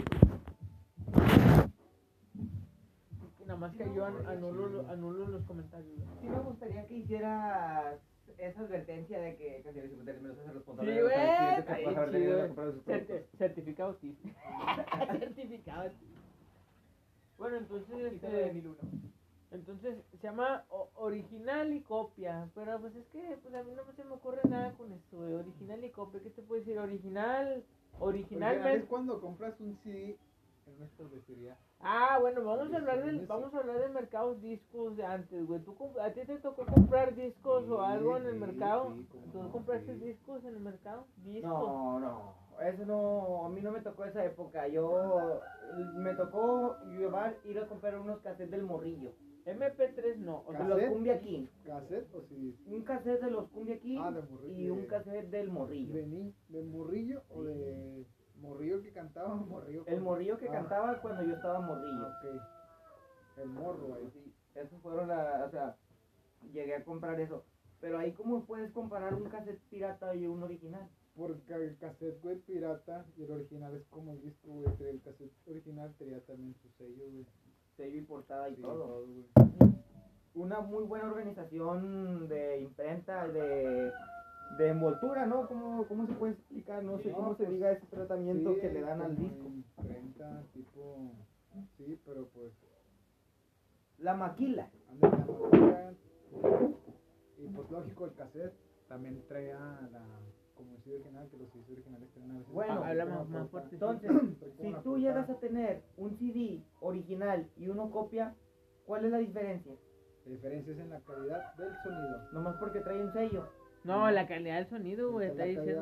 Y 3.39 3.46
nada 3.57 3.67
más 3.67 3.75
que 3.75 3.93
yo 3.95 4.05
an- 4.05 4.25
anulo, 4.27 4.85
anulo 4.89 5.27
los 5.27 5.43
comentarios. 5.45 5.95
Sí 6.21 6.27
me 6.27 6.39
gustaría 6.39 6.85
que 6.87 6.93
hicieras 6.97 7.99
esa 8.37 8.61
advertencia 8.61 9.19
de 9.19 9.35
que 9.35 9.61
Canciones 9.63 9.91
y 9.91 9.95
Comentarios 9.95 10.23
me 10.23 10.29
los 10.29 10.39
hace 10.39 10.51
responsable. 10.53 10.91
Sí, 10.91 10.97
de 10.97 11.03
los 11.03 11.11
güey. 11.11 11.25
accidentes 11.27 11.65
que 11.65 11.71
Ay, 11.73 11.83
puedas 11.83 11.97
haber 11.97 12.09
chido. 12.11 12.19
tenido 12.21 12.41
al 12.41 12.47
comprar 12.47 12.71
sus 12.73 12.83
productos. 12.83 13.15
Certi- 13.17 13.37
certificado 13.37 13.95
TIF. 13.95 14.17
certificado 15.19 15.89
TIF. 15.91 16.17
Bueno, 17.37 17.57
entonces, 17.57 18.13
este, 18.13 18.63
entonces 19.51 19.97
se 20.11 20.17
llama 20.27 20.65
original 20.95 21.71
y 21.73 21.81
copia, 21.81 22.49
pero 22.55 22.79
pues 22.79 22.95
es 22.95 23.05
que 23.07 23.37
pues 23.43 23.53
a 23.53 23.63
mí 23.63 23.71
no 23.75 23.83
se 23.95 24.03
me 24.03 24.13
ocurre 24.15 24.41
nada 24.49 24.71
con 24.73 24.91
esto, 24.91 25.23
de 25.23 25.35
original 25.35 25.83
y 25.83 25.89
copia, 25.91 26.19
¿qué 26.21 26.31
te 26.31 26.41
puedo 26.41 26.59
decir? 26.61 26.77
Original, 26.79 27.63
Original 27.99 28.67
es 28.75 28.85
cuando 28.85 29.21
compras 29.21 29.59
un 29.59 29.77
CD 29.83 30.17
Ah, 31.79 32.17
bueno, 32.19 32.43
vamos 32.43 32.74
a 32.74 32.77
hablar 32.77 33.03
del, 33.03 33.25
vamos 33.27 33.53
a 33.53 33.59
hablar 33.59 33.79
de 33.79 33.89
mercados 33.89 34.41
discos 34.41 34.97
de 34.97 35.05
antes, 35.05 35.45
güey. 35.45 35.62
¿Tú 35.62 35.75
¿A 36.01 36.12
ti 36.12 36.21
te 36.25 36.38
tocó 36.39 36.65
comprar 36.65 37.15
discos 37.15 37.69
o 37.69 37.77
Sí, 37.77 37.91
algo 37.91 38.17
en 38.17 38.25
el 38.25 38.33
sí, 38.33 38.39
mercado? 38.39 38.95
sí, 38.95 39.07
¿Tú 39.31 39.43
no, 39.43 39.51
compraste 39.51 39.93
sí. 39.93 40.05
discos 40.05 40.43
en 40.43 40.55
el 40.55 40.59
mercado? 40.59 41.05
Discos. 41.17 41.50
No, 41.50 42.00
no, 42.00 42.33
eso 42.62 42.86
no, 42.86 43.45
a 43.45 43.50
mí 43.50 43.62
no 43.62 43.71
me 43.71 43.81
tocó 43.81 44.05
esa 44.05 44.25
época. 44.25 44.67
Yo 44.67 45.39
me 45.95 46.13
tocó 46.15 46.77
llevar, 46.97 47.38
ir 47.45 47.59
a 47.59 47.67
comprar 47.67 47.97
unos 48.00 48.19
cassettes 48.21 48.51
del 48.51 48.63
morrillo. 48.63 49.13
MP3 49.45 50.17
no, 50.17 50.43
o 50.45 50.51
sea, 50.51 50.63
De 50.63 50.69
los. 50.69 50.93
Cumbia 50.93 51.21
King. 51.21 51.45
¿Cassette 51.63 52.13
o 52.13 52.21
CD? 52.24 52.53
Un 52.65 52.81
cassette 52.83 53.21
de 53.21 53.31
los 53.31 53.50
Cumbia 53.50 53.79
King 53.79 54.00
Ah, 54.01 54.13
y 54.45 54.69
un 54.69 54.86
cassette 54.88 55.29
del 55.29 55.50
morrillo. 55.50 55.93
¿De, 55.93 56.05
ni- 56.05 56.36
de 56.50 56.63
morrillo 56.63 57.21
o 57.29 57.43
de 57.43 58.05
morrillo 58.41 58.82
que 58.82 58.91
cantaba 58.91 59.34
o 59.34 59.38
morrillo? 59.46 59.84
El 59.88 60.01
morrillo 60.01 60.38
que 60.38 60.48
Ah, 60.50 60.51
cantaba 60.53 61.01
cuando 61.01 61.24
yo 61.24 61.36
estaba 61.36 61.60
morrillo. 61.62 62.08
Ok. 62.08 62.41
El 63.38 63.50
morro 63.50 63.94
ahí. 63.96 64.10
Sí, 64.13 64.34
esos 64.56 64.82
fueron 64.82 65.08
la, 65.10 65.44
o 65.46 65.51
sea, 65.51 65.75
llegué 66.51 66.75
a 66.75 66.84
comprar 66.84 67.20
eso. 67.20 67.46
Pero 67.79 68.00
ahí 68.00 68.12
cómo 68.13 68.44
puedes 68.46 68.72
comparar 68.72 69.13
un 69.13 69.29
cassette 69.29 69.62
pirata 69.70 70.15
y 70.15 70.25
un 70.27 70.41
original. 70.44 70.88
Porque 71.15 71.53
el 71.53 71.77
cassette, 71.77 72.22
güey, 72.22 72.38
pirata 72.39 73.06
y 73.17 73.24
el 73.24 73.32
original 73.32 73.75
es 73.75 73.86
como 73.88 74.12
el 74.13 74.22
disco, 74.22 74.48
güey. 74.50 74.65
pero 74.77 74.89
El 74.91 75.01
cassette 75.01 75.34
original 75.48 75.94
tenía 75.98 76.20
también 76.25 76.56
su 76.56 76.70
sello, 76.77 77.06
güey. 77.12 77.25
Sello 77.75 77.98
y 77.98 78.01
portada 78.01 78.50
y 78.50 78.56
Sí, 78.56 78.62
todo. 78.62 79.06
güey. 79.06 79.25
Una 80.34 80.60
muy 80.62 80.84
buena 80.84 81.08
organización 81.08 82.27
de 82.27 82.60
imprenta, 82.62 83.27
de, 83.27 83.91
de 84.57 84.67
envoltura, 84.69 85.25
¿no? 85.25 85.47
¿Cómo, 85.47 85.85
¿Cómo 85.87 86.07
se 86.07 86.13
puede 86.13 86.33
explicar? 86.33 86.83
No 86.83 86.97
sé 86.99 87.09
No, 87.09 87.15
cómo 87.17 87.35
se 87.35 87.43
pues, 87.43 87.49
diga 87.51 87.71
ese 87.71 87.85
tratamiento 87.87 88.53
Sí, 88.53 88.61
que 88.61 88.71
le 88.71 88.81
dan 88.81 89.01
al 89.01 89.15
disco. 89.17 89.47
Imprenta, 89.47 90.43
tipo. 90.53 91.11
Sí, 91.77 91.99
pero 92.05 92.27
pues. 92.29 92.53
La 93.99 94.13
maquila. 94.15 94.69
la. 95.01 95.93
Y 97.37 97.47
pues 97.49 97.69
lógico, 97.71 98.05
el 98.05 98.13
cassette 98.13 98.53
también 98.87 99.23
traía 99.27 99.57
la. 99.91 100.01
Como 100.55 100.71
el 100.73 100.81
CD 100.81 100.95
original, 100.95 101.27
que 101.29 101.37
los 101.37 101.49
CDs 101.51 101.69
originales 101.69 102.09
traen 102.13 102.31
a 102.31 102.37
veces. 102.39 102.51
Bueno, 102.51 102.83
habla 102.83 103.05
como 103.05 103.25
más- 103.25 103.49
fuerte. 103.49 103.75
Entonces, 103.75 104.11
si 104.59 104.73
tú 104.83 104.97
llegas 104.97 105.29
a 105.29 105.35
tener 105.39 105.83
un 105.97 106.17
CD 106.17 106.63
original 106.81 107.47
y 107.57 107.67
uno 107.67 107.91
copia, 107.91 108.33
¿cuál 108.85 109.05
es 109.05 109.11
la 109.11 109.19
diferencia? 109.19 109.73
La 110.25 110.31
diferencia 110.31 110.73
es 110.73 110.79
en 110.79 110.89
la 110.89 110.99
calidad 111.01 111.53
del 111.55 111.71
sonido. 111.83 112.27
Nomás 112.33 112.55
porque 112.57 112.79
trae 112.81 113.03
un 113.03 113.13
sello. 113.13 113.47
No, 113.88 114.12
la 114.12 114.27
calidad 114.27 114.56
del 114.56 114.67
sonido, 114.67 115.12
güey, 115.13 115.29
está 115.29 115.46
diciendo. 115.46 115.82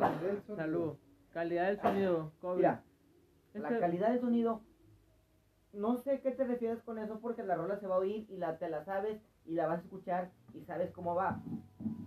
Salud. 0.55 0.93
Calidad 1.33 1.65
del 1.65 1.81
sonido, 1.81 2.31
Kobe. 2.39 2.57
Mira, 2.57 2.83
la 3.55 3.79
calidad 3.79 4.09
del 4.09 4.21
sonido, 4.21 4.61
no 5.73 5.97
sé 5.97 6.21
qué 6.21 6.29
te 6.29 6.43
refieres 6.43 6.83
con 6.83 6.99
eso 6.99 7.19
porque 7.19 7.41
la 7.41 7.55
rola 7.55 7.79
se 7.79 7.87
va 7.87 7.95
a 7.95 7.99
oír 7.99 8.27
y 8.29 8.37
la, 8.37 8.59
te 8.59 8.69
la 8.69 8.85
sabes 8.85 9.19
y 9.45 9.55
la 9.55 9.65
vas 9.65 9.79
a 9.79 9.81
escuchar 9.81 10.29
y 10.53 10.63
sabes 10.65 10.91
cómo 10.91 11.15
va, 11.15 11.41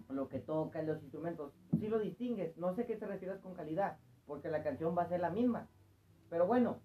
lo 0.09 0.29
que 0.29 0.39
toca, 0.39 0.81
los 0.83 1.03
instrumentos. 1.03 1.53
Sí 1.81 1.89
lo 1.89 1.99
distingues, 1.99 2.57
no 2.57 2.77
sé 2.77 2.87
qué 2.87 2.95
te 2.95 3.07
refieres 3.07 3.41
con 3.41 3.55
calidad 3.55 3.97
porque 4.25 4.49
la 4.49 4.63
canción 4.63 4.97
va 4.97 5.03
a 5.03 5.09
ser 5.09 5.19
la 5.19 5.31
misma. 5.31 5.67
Pero 6.31 6.47
bueno, 6.47 6.79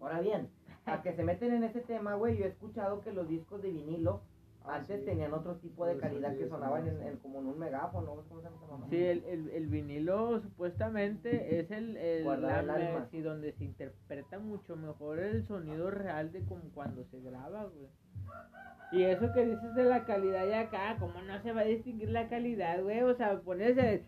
ahora 0.00 0.20
bien, 0.20 0.50
a 0.84 1.00
que 1.00 1.14
se 1.14 1.24
meten 1.24 1.54
en 1.54 1.64
ese 1.64 1.80
tema, 1.80 2.14
güey, 2.14 2.36
yo 2.36 2.44
he 2.44 2.48
escuchado 2.48 3.00
que 3.00 3.12
los 3.12 3.26
discos 3.26 3.62
de 3.62 3.70
vinilo 3.70 4.20
Ah, 4.66 4.76
antes 4.76 5.00
sí. 5.00 5.04
tenían 5.04 5.34
otro 5.34 5.56
tipo 5.56 5.84
de 5.84 5.98
calidad 5.98 6.34
que 6.36 6.48
sonaban 6.48 6.88
en, 6.88 7.02
en- 7.02 7.16
como 7.18 7.40
en 7.40 7.46
un 7.48 7.58
megáfono, 7.58 8.06
¿cómo 8.28 8.40
se 8.40 8.46
llama? 8.46 8.86
Sí, 8.88 8.96
el, 8.96 9.22
el, 9.24 9.50
el 9.50 9.66
vinilo 9.66 10.40
supuestamente 10.40 11.60
es 11.60 11.70
el, 11.70 11.96
el, 11.98 12.24
Guardar 12.24 12.64
la- 12.64 12.76
el 12.76 12.86
alma. 12.96 13.06
sí, 13.10 13.20
donde 13.20 13.52
se 13.52 13.64
interpreta 13.64 14.38
mucho 14.38 14.74
mejor 14.76 15.18
el 15.18 15.44
sonido 15.46 15.90
real 15.90 16.32
de 16.32 16.40
como 16.46 16.62
cuando 16.72 17.04
se 17.04 17.20
graba, 17.20 17.64
güey. 17.64 17.88
Y 18.92 19.02
eso 19.02 19.32
que 19.34 19.44
dices 19.44 19.74
de 19.74 19.84
la 19.84 20.04
calidad 20.04 20.46
ya 20.48 20.60
acá, 20.60 20.96
¿cómo 20.98 21.20
no 21.20 21.42
se 21.42 21.52
va 21.52 21.60
a 21.62 21.64
distinguir 21.64 22.08
la 22.10 22.28
calidad, 22.28 22.82
güey? 22.82 23.02
O 23.02 23.14
sea, 23.14 23.38
ponerse... 23.40 24.04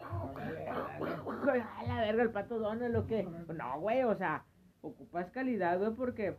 A 0.00 1.84
la 1.86 2.00
verga, 2.00 2.22
el 2.22 2.30
pato 2.30 2.58
Donald, 2.58 2.92
lo 2.92 3.06
que... 3.06 3.22
No, 3.22 3.80
güey, 3.80 4.02
o 4.02 4.14
sea, 4.16 4.44
ocupas 4.82 5.30
calidad, 5.30 5.78
güey, 5.78 5.92
porque... 5.92 6.36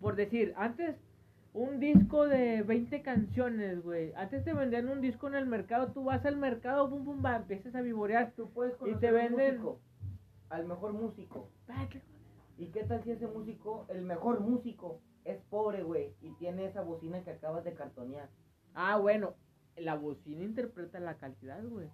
Por 0.00 0.16
decir, 0.16 0.52
antes 0.56 0.96
un 1.54 1.78
disco 1.80 2.26
de 2.26 2.62
20 2.62 3.00
canciones, 3.02 3.82
güey. 3.82 4.12
Antes 4.14 4.44
te 4.44 4.52
vendían 4.52 4.88
un 4.88 5.00
disco 5.00 5.28
en 5.28 5.36
el 5.36 5.46
mercado, 5.46 5.92
tú 5.92 6.04
vas 6.04 6.24
al 6.26 6.36
mercado, 6.36 6.90
pum, 6.90 7.04
pum, 7.04 7.24
va, 7.24 7.36
empiezas 7.36 7.74
a 7.76 7.80
vivorear. 7.80 8.32
Tú 8.32 8.50
puedes 8.50 8.74
Y 8.74 8.78
conocer 8.78 9.00
te 9.00 9.08
un 9.08 9.14
venden- 9.16 9.52
músico, 9.60 9.80
al 10.50 10.66
mejor 10.66 10.92
músico. 10.92 11.48
¿Y 12.58 12.66
qué 12.68 12.84
tal 12.84 13.02
si 13.04 13.12
ese 13.12 13.26
músico, 13.28 13.86
el 13.88 14.02
mejor 14.02 14.40
músico, 14.40 15.00
es 15.24 15.40
pobre, 15.48 15.82
güey, 15.82 16.14
y 16.20 16.32
tiene 16.34 16.66
esa 16.66 16.82
bocina 16.82 17.22
que 17.24 17.30
acabas 17.30 17.64
de 17.64 17.72
cartonear? 17.74 18.28
Ah, 18.74 18.96
bueno, 18.98 19.34
la 19.76 19.94
bocina 19.96 20.42
interpreta 20.44 20.98
la 21.00 21.14
calidad, 21.16 21.64
güey. 21.64 21.88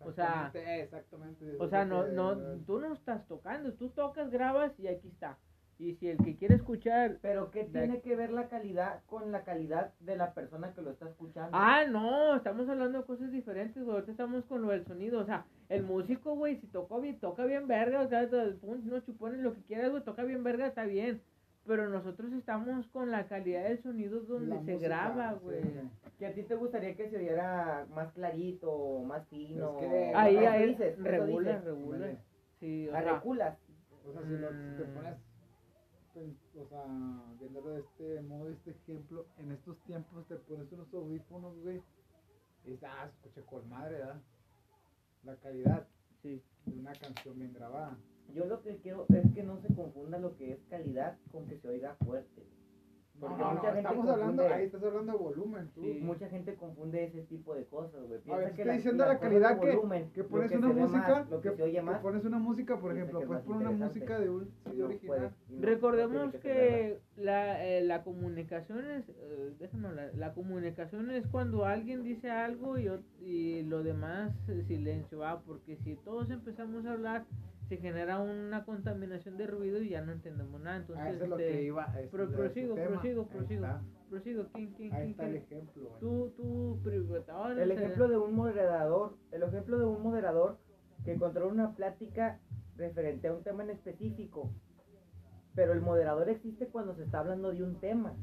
O 0.00 0.12
sea- 0.12 0.50
Exactamente. 0.54 1.56
O 1.58 1.68
sea, 1.68 1.84
no, 1.84 2.06
no, 2.08 2.36
tú 2.66 2.80
no 2.80 2.92
estás 2.94 3.26
tocando, 3.28 3.74
tú 3.74 3.90
tocas, 3.90 4.30
grabas 4.30 4.72
y 4.80 4.88
aquí 4.88 5.08
está. 5.08 5.38
Y 5.80 5.94
si 5.94 6.08
el 6.08 6.18
que 6.18 6.36
quiere 6.36 6.56
escuchar... 6.56 7.16
Pero 7.22 7.50
¿qué 7.50 7.64
De- 7.64 7.70
tiene 7.80 8.00
que 8.02 8.14
ver 8.14 8.30
la 8.32 8.48
calidad 8.48 9.00
con 9.06 9.32
la 9.32 9.44
calidad 9.44 9.94
de 10.00 10.14
la 10.14 10.34
persona 10.34 10.74
que 10.74 10.82
lo 10.82 10.90
está 10.90 11.08
escuchando? 11.08 11.50
Ah, 11.54 11.84
no, 11.88 12.36
estamos 12.36 12.68
hablando 12.68 12.98
de 12.98 13.04
cosas 13.06 13.32
diferentes, 13.32 13.82
güey. 13.82 13.94
Ahorita 13.94 14.10
estamos 14.12 14.44
con 14.44 14.60
lo 14.60 14.68
del 14.68 14.84
sonido. 14.84 15.20
O 15.20 15.24
sea, 15.24 15.46
el 15.70 15.82
músico, 15.82 16.34
güey, 16.36 16.56
si 16.60 16.66
tocó 16.66 17.00
bien, 17.00 17.18
toca 17.18 17.46
bien 17.46 17.66
verga. 17.66 18.02
O 18.02 18.08
sea, 18.08 18.28
pum, 18.60 18.78
no 18.84 19.00
chupones 19.00 19.40
lo 19.40 19.54
que 19.54 19.62
quieras, 19.62 19.90
güey, 19.90 20.04
toca 20.04 20.22
bien 20.24 20.44
verga, 20.44 20.66
está 20.66 20.84
bien. 20.84 21.22
Pero 21.66 21.88
nosotros 21.88 22.30
estamos 22.34 22.86
con 22.88 23.10
la 23.10 23.26
calidad 23.26 23.64
del 23.64 23.82
sonido 23.82 24.20
donde 24.20 24.48
la 24.48 24.62
se 24.62 24.72
música, 24.72 24.86
graba, 24.86 25.32
sí, 25.32 25.38
güey. 25.44 25.60
¿Que 26.18 26.26
a 26.26 26.34
ti 26.34 26.42
te 26.42 26.56
gustaría 26.56 26.94
que 26.94 27.08
se 27.08 27.16
viera 27.16 27.86
más 27.94 28.12
clarito, 28.12 28.98
más 29.06 29.26
fino? 29.28 29.78
Es 29.80 29.86
que- 29.88 30.12
Ahí, 30.14 30.36
ahí, 30.36 30.68
dices, 30.68 30.98
regula, 31.02 31.58
regula. 31.64 32.08
Sí, 32.58 32.86
o 32.86 32.90
sea, 32.92 33.00
reculas. 33.14 33.58
O 34.06 34.12
sea, 34.12 34.22
si, 34.22 34.28
lo- 34.36 34.48
si 34.50 34.82
te 34.82 34.84
Mm. 34.90 34.94
pones, 34.94 35.14
o 36.16 36.66
sea, 36.68 36.84
viéndolo 37.38 37.70
de 37.70 37.80
este 37.80 38.20
modo, 38.22 38.46
de 38.46 38.54
este 38.54 38.70
ejemplo, 38.70 39.26
en 39.38 39.52
estos 39.52 39.78
tiempos 39.84 40.26
te 40.26 40.36
pones 40.36 40.70
unos 40.72 40.92
audífonos, 40.92 41.56
güey, 41.62 41.82
y 42.64 42.78
ah, 42.84 43.08
se 43.08 43.28
escucha 43.28 43.46
con 43.46 43.68
madre, 43.68 43.98
¿verdad? 43.98 44.20
La 45.24 45.36
calidad 45.36 45.86
sí. 46.22 46.42
de 46.66 46.78
una 46.78 46.92
canción 46.92 47.38
bien 47.38 47.52
grabada. 47.52 47.96
Yo 48.34 48.44
lo 48.46 48.62
que 48.62 48.76
quiero 48.78 49.06
es 49.08 49.32
que 49.34 49.42
no 49.42 49.60
se 49.60 49.74
confunda 49.74 50.18
lo 50.18 50.36
que 50.36 50.52
es 50.52 50.58
calidad 50.68 51.16
con 51.32 51.46
que 51.46 51.58
se 51.58 51.68
oiga 51.68 51.96
fuerte. 52.04 52.42
No, 53.20 53.26
Porque 53.28 53.42
no, 53.42 53.48
no, 53.50 53.54
mucha 53.56 53.72
gente 53.74 53.80
estamos 53.80 54.08
hablando, 54.08 54.48
ahí 54.48 54.64
estás 54.64 54.82
hablando 54.82 55.12
de 55.12 55.18
volumen, 55.18 55.70
tú. 55.74 55.82
Sí. 55.82 56.00
Mucha 56.02 56.28
gente 56.30 56.54
confunde 56.54 57.04
ese 57.04 57.20
tipo 57.24 57.54
de 57.54 57.66
cosas, 57.66 58.00
güey. 58.06 58.18
A 58.18 58.22
Piensa 58.22 58.36
ver, 58.38 58.44
que 58.46 58.50
estoy 58.62 58.64
la- 58.64 58.72
diciendo 58.72 59.04
la 59.04 59.14
cosas 59.14 59.20
calidad 59.28 59.60
que, 59.60 59.66
volumen, 59.76 60.10
que 60.12 60.22
lo 60.22 60.28
pones 60.28 60.50
que 60.50 60.56
una 60.56 60.68
música, 60.68 61.08
más, 61.08 61.30
lo 61.30 61.40
que, 61.42 61.52
que, 61.54 61.62
oye 61.62 61.72
que 61.74 61.82
más. 61.82 62.00
pones 62.00 62.24
una 62.24 62.38
música, 62.38 62.80
por 62.80 62.92
ejemplo, 62.96 63.18
que 63.18 63.24
es 63.24 63.28
puedes 63.28 63.46
más 63.46 63.54
poner 63.56 63.68
una 63.68 63.86
música 63.86 64.18
de 64.20 64.30
un 64.30 64.44
CD 64.64 64.78
no 64.78 64.86
original. 64.86 65.18
puede- 65.18 65.30
y 65.50 65.60
no- 65.60 65.66
Recordemos 65.66 66.34
que 66.36 67.00
la, 67.16 67.66
eh, 67.66 67.82
la 67.84 68.02
comunicación 68.04 68.86
es, 68.90 69.08
eh, 69.10 69.52
déjame 69.58 69.88
hablar, 69.88 70.10
la 70.16 70.32
comunicación 70.32 71.10
es 71.10 71.26
cuando 71.26 71.66
alguien 71.66 72.02
dice 72.02 72.30
algo 72.30 72.78
y, 72.78 72.88
y 73.20 73.62
lo 73.64 73.82
demás 73.82 74.32
eh, 74.48 74.62
silencio, 74.66 75.18
¿va? 75.18 75.40
porque 75.42 75.76
si 75.76 75.94
todos 75.96 76.30
empezamos 76.30 76.86
a 76.86 76.92
hablar 76.92 77.26
se 77.70 77.76
genera 77.76 78.18
una 78.18 78.64
contaminación 78.64 79.36
de 79.36 79.46
ruido 79.46 79.80
y 79.80 79.90
ya 79.90 80.02
no 80.02 80.10
entendemos 80.10 80.60
nada, 80.60 80.78
entonces 80.78 81.04
Ah, 81.06 81.10
eso 81.10 81.22
es 81.22 81.30
lo 81.30 81.38
este, 81.38 81.52
que 81.52 81.62
iba. 81.62 81.84
a 81.84 81.92
pro- 82.10 82.24
este, 82.24 82.36
prosigo, 82.36 82.74
prosigo, 82.74 83.22
Ahí 83.22 84.08
prosigo, 84.10 84.42
está. 84.42 84.52
¿quién, 84.58 84.72
quién, 84.72 84.92
Ahí 84.92 84.98
quién, 85.02 85.10
está 85.12 85.26
el 85.28 85.36
ejemplo, 85.36 85.84
güey. 85.88 86.00
Tú, 86.00 86.32
tú, 86.36 86.80
pri- 86.82 87.06
ahora 87.28 87.62
El 87.62 87.70
ejemplo 87.70 88.08
de 88.08 88.16
un 88.18 88.34
moderador, 88.34 89.16
el 89.30 89.44
ejemplo 89.44 89.78
de 89.78 89.84
un 89.84 90.02
moderador 90.02 90.58
que 91.04 91.14
controla 91.14 91.52
una 91.52 91.76
plática 91.76 92.40
referente 92.76 93.28
a 93.28 93.34
un 93.34 93.44
tema 93.44 93.62
en 93.62 93.70
específico. 93.70 94.50
Pero 95.54 95.72
el 95.72 95.80
moderador 95.80 96.28
existe 96.28 96.66
cuando 96.66 96.96
se 96.96 97.04
está 97.04 97.20
hablando 97.20 97.52
de 97.52 97.62
un 97.62 97.78
tema. 97.78 98.16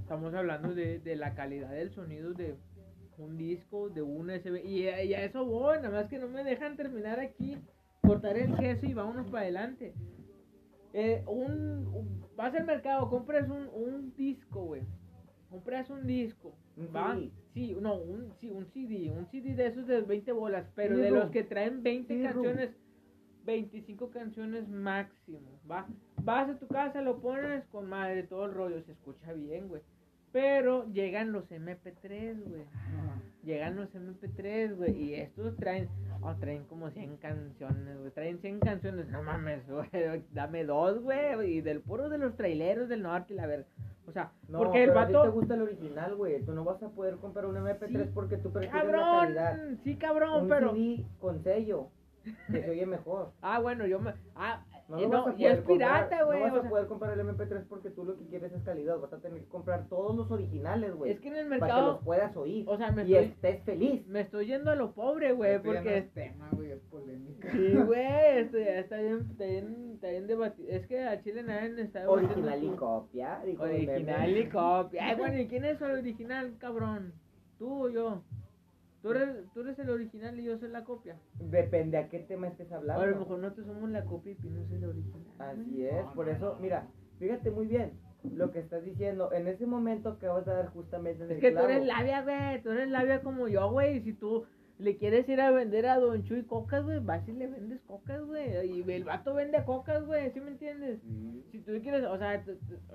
Estamos 0.00 0.34
hablando 0.34 0.74
de, 0.74 0.98
de 0.98 1.16
la 1.16 1.34
calidad 1.34 1.70
del 1.70 1.90
sonido 1.92 2.34
de 2.34 2.56
un 3.16 3.38
disco, 3.38 3.88
de 3.88 4.02
un 4.02 4.28
USB. 4.28 4.62
Y, 4.66 4.82
y 4.82 5.14
a 5.14 5.24
eso 5.24 5.46
voy, 5.46 5.76
nada 5.78 5.88
más 5.90 6.08
que 6.10 6.18
no 6.18 6.28
me 6.28 6.44
dejan 6.44 6.76
terminar 6.76 7.20
aquí, 7.20 7.56
cortar 8.04 8.36
el 8.36 8.54
queso 8.56 8.86
y 8.86 8.94
vámonos 8.94 9.26
para 9.28 9.42
adelante. 9.42 9.94
Eh, 10.92 11.24
un, 11.26 11.86
un- 11.88 12.24
vas 12.36 12.54
al 12.54 12.64
mercado, 12.66 13.08
compras 13.10 13.48
un, 13.48 13.68
un 13.68 14.14
disco, 14.14 14.64
güey. 14.64 14.82
Compras 15.50 15.88
un 15.90 16.06
disco, 16.06 16.56
¿va? 16.94 17.14
CD. 17.14 17.30
Sí, 17.52 17.76
no, 17.80 17.96
un, 17.96 18.32
sí, 18.40 18.50
un 18.50 18.66
CD, 18.66 19.10
un 19.10 19.26
CD 19.26 19.54
de 19.54 19.66
esos 19.66 19.86
de 19.86 20.00
20 20.02 20.32
bolas, 20.32 20.68
pero 20.74 20.96
de 20.98 21.10
los 21.10 21.30
que 21.30 21.44
traen 21.44 21.82
20 21.82 22.14
CD 22.14 22.32
room. 22.32 22.44
canciones, 22.46 22.76
25 23.44 24.10
canciones 24.10 24.68
máximo, 24.68 25.60
¿va? 25.70 25.86
Vas 26.22 26.48
a 26.48 26.58
tu 26.58 26.66
casa, 26.66 27.02
lo 27.02 27.20
pones 27.20 27.64
con 27.66 27.88
madre, 27.88 28.22
todo 28.24 28.46
el 28.46 28.54
rollo, 28.54 28.82
se 28.82 28.92
escucha 28.92 29.32
bien, 29.32 29.68
güey. 29.68 29.82
Pero 30.34 30.84
llegan 30.92 31.30
los 31.30 31.48
MP3, 31.48 32.42
güey. 32.44 32.64
Llegan 33.44 33.76
los 33.76 33.88
MP3, 33.94 34.74
güey. 34.74 34.90
Y 35.00 35.14
estos 35.14 35.54
traen, 35.56 35.88
oh, 36.22 36.34
traen 36.34 36.64
como 36.64 36.90
100 36.90 37.18
canciones, 37.18 37.98
güey. 38.00 38.10
Traen 38.10 38.40
100 38.40 38.58
canciones. 38.58 39.06
No 39.10 39.22
mames, 39.22 39.62
güey. 39.70 40.24
Dame 40.32 40.64
dos, 40.64 41.00
güey. 41.02 41.58
Y 41.58 41.60
del 41.60 41.80
puro 41.82 42.08
de 42.08 42.18
los 42.18 42.34
traileros 42.36 42.88
del 42.88 43.02
norte 43.02 43.32
la 43.34 43.46
verdad. 43.46 43.66
O 44.08 44.12
sea, 44.12 44.32
No, 44.48 44.58
porque 44.58 44.82
el 44.82 44.88
pero 44.90 45.00
a 45.00 45.06
ti 45.06 45.12
te 45.12 45.18
vato. 45.18 45.32
gusta 45.32 45.54
el 45.54 45.62
original, 45.62 46.16
güey. 46.16 46.42
Tú 46.44 46.52
no 46.52 46.64
vas 46.64 46.82
a 46.82 46.88
poder 46.88 47.14
comprar 47.18 47.46
un 47.46 47.54
MP3 47.56 48.04
Sí. 48.06 48.10
porque 48.12 48.36
tú 48.36 48.50
prefieres 48.50 48.90
la 48.90 48.98
calidad. 49.20 49.50
Cabrón, 49.56 49.80
sí, 49.84 49.94
cabrón, 49.96 50.42
Un 50.42 50.48
pero. 50.48 50.72
CD 50.72 51.04
con 51.20 51.44
sello, 51.44 51.90
que 52.50 52.60
se 52.60 52.70
oye 52.70 52.86
mejor. 52.86 53.30
Ah, 53.40 53.60
bueno, 53.60 53.86
yo 53.86 54.00
me. 54.00 54.14
Ah, 54.34 54.64
No 54.86 54.98
eh, 54.98 55.02
lo 55.02 55.08
no, 55.08 55.24
vas 55.24 55.34
a 55.34 55.40
y 55.40 55.46
es 55.46 55.60
poder 55.60 55.64
comprar, 55.64 56.08
pirata, 56.08 56.24
güey. 56.24 56.38
No 56.40 56.44
vas 56.44 56.52
o 56.52 56.56
a 56.58 56.60
sea, 56.60 56.70
poder 56.70 56.86
comprar 56.88 57.18
el 57.18 57.26
MP3 57.26 57.64
porque 57.68 57.90
tú 57.90 58.04
lo 58.04 58.18
que 58.18 58.26
quieres 58.26 58.52
es 58.52 58.62
calidad. 58.62 58.98
Vas 59.00 59.12
a 59.14 59.18
tener 59.20 59.40
que 59.40 59.48
comprar 59.48 59.88
todos 59.88 60.14
los 60.14 60.30
originales, 60.30 60.94
güey. 60.94 61.12
es 61.12 61.20
que 61.20 61.28
en 61.28 61.36
el 61.36 61.44
Para 61.44 61.56
que 61.56 61.60
mercado. 61.60 61.92
los 61.92 62.04
puedas 62.04 62.36
oír. 62.36 62.64
O 62.68 62.76
sea, 62.76 62.92
me 62.92 63.04
y 63.04 63.14
estoy, 63.14 63.30
estés 63.30 63.62
feliz. 63.64 64.06
me 64.06 64.20
estoy 64.20 64.46
yendo 64.46 64.70
a 64.70 64.74
lo 64.74 64.92
pobre, 64.92 65.32
güey. 65.32 65.52
Ya 65.52 65.56
no 65.58 65.64
Porque 65.64 65.98
es 65.98 66.12
tema, 66.12 66.48
güey, 66.52 66.70
es 66.72 66.80
polémica. 66.90 67.50
Sí, 67.50 67.74
güey, 67.86 68.38
esto 68.38 68.58
ya 68.58 68.78
está 68.80 68.96
bien, 68.98 69.26
está 69.30 69.44
bien, 69.44 69.90
está 69.94 70.08
bien 70.10 70.26
debatido. 70.26 70.68
Es 70.70 70.86
que 70.86 71.02
a 71.02 71.20
Chile 71.22 71.42
nadie 71.42 71.80
está 71.82 72.08
Original 72.10 72.62
y 72.62 72.68
copia. 72.76 73.40
dijo 73.44 73.62
Original 73.62 74.36
y 74.36 74.48
copia. 74.48 75.06
Ay, 75.06 75.16
bueno, 75.18 75.38
¿y 75.38 75.48
quién 75.48 75.64
es 75.64 75.80
el 75.80 75.90
original, 75.92 76.54
cabrón? 76.58 77.14
¿Tú 77.58 77.84
o 77.86 77.88
yo? 77.88 78.22
Tú 79.04 79.10
eres, 79.10 79.36
tú 79.52 79.60
eres 79.60 79.78
el 79.78 79.90
original 79.90 80.40
y 80.40 80.44
yo 80.44 80.56
soy 80.56 80.70
la 80.70 80.82
copia. 80.82 81.18
Depende 81.38 81.98
a 81.98 82.08
qué 82.08 82.20
tema 82.20 82.48
estés 82.48 82.72
hablando. 82.72 83.02
a 83.02 83.06
lo 83.06 83.18
mejor 83.18 83.38
nosotros 83.38 83.66
somos 83.66 83.90
la 83.90 84.02
copia 84.06 84.32
y 84.32 84.34
Pino 84.34 84.62
es 84.62 84.72
el 84.72 84.82
original. 84.82 85.20
Así 85.38 85.84
es, 85.84 86.06
por 86.14 86.26
eso, 86.30 86.56
mira, 86.58 86.88
fíjate 87.18 87.50
muy 87.50 87.66
bien 87.66 87.92
lo 88.22 88.50
que 88.50 88.60
estás 88.60 88.82
diciendo. 88.82 89.30
En 89.34 89.46
ese 89.46 89.66
momento 89.66 90.08
acabas 90.08 90.46
de 90.46 90.52
dar 90.52 90.68
justamente 90.68 91.22
en 91.22 91.32
Es 91.32 91.36
el 91.36 91.40
que 91.42 91.50
tú 91.50 91.58
eres 91.58 91.84
labia, 91.84 92.22
güey. 92.22 92.62
Tú 92.62 92.70
eres 92.70 92.88
labia 92.88 93.20
como 93.20 93.46
yo, 93.46 93.70
güey. 93.70 93.98
Y 93.98 94.00
si 94.00 94.14
tú 94.14 94.46
le 94.78 94.96
quieres 94.96 95.28
ir 95.28 95.40
a 95.40 95.50
vender 95.52 95.86
a 95.86 95.98
Don 96.00 96.24
Chuy 96.24 96.42
cocas, 96.44 96.84
güey, 96.84 96.98
vas 96.98 97.26
y 97.28 97.32
le 97.32 97.46
vendes 97.46 97.80
cocas, 97.82 98.20
güey. 98.24 98.80
Y 98.80 98.92
el 98.92 99.04
vato 99.04 99.32
vende 99.34 99.64
cocas, 99.64 100.04
güey. 100.04 100.30
¿Sí 100.32 100.40
me 100.40 100.50
entiendes? 100.50 101.00
Si 101.52 101.60
tú 101.60 101.72
quieres, 101.80 102.04
o 102.04 102.18
sea, 102.18 102.44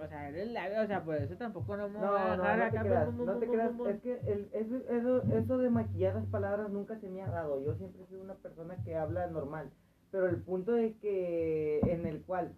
o 0.02 0.08
sea, 0.08 0.30
eres 0.30 0.52
labia, 0.52 0.82
o 0.82 0.88
sea, 0.88 1.04
por 1.04 1.16
eso 1.16 1.36
tampoco 1.38 1.78
no 1.78 1.88
me 1.88 2.00
voy 2.00 2.08
No, 2.08 2.16
a 2.18 2.36
no, 2.36 2.44
dejar 2.44 2.58
no 2.58 2.64
te 2.72 2.78
acá. 2.78 2.82
creas, 2.82 3.06
bum, 3.06 3.18
bum, 3.18 3.26
no 3.26 3.38
te 3.40 3.48
creas. 3.48 3.72
Es 3.88 4.02
que 4.02 4.20
el, 4.28 4.50
eso, 4.54 4.76
eso, 4.90 5.24
eso 5.34 5.58
de 5.58 5.70
maquillar 5.70 6.16
las 6.16 6.26
palabras 6.26 6.70
nunca 6.70 7.00
se 7.00 7.10
me 7.10 7.22
ha 7.22 7.30
dado. 7.30 7.64
Yo 7.64 7.76
siempre 7.76 8.06
soy 8.10 8.20
una 8.20 8.36
persona 8.36 8.76
que 8.84 8.96
habla 8.96 9.28
normal. 9.28 9.70
Pero 10.12 10.28
el 10.28 10.42
punto 10.42 10.74
de 10.74 10.98
que 10.98 11.80
en 11.84 12.06
el 12.06 12.22
cual 12.24 12.52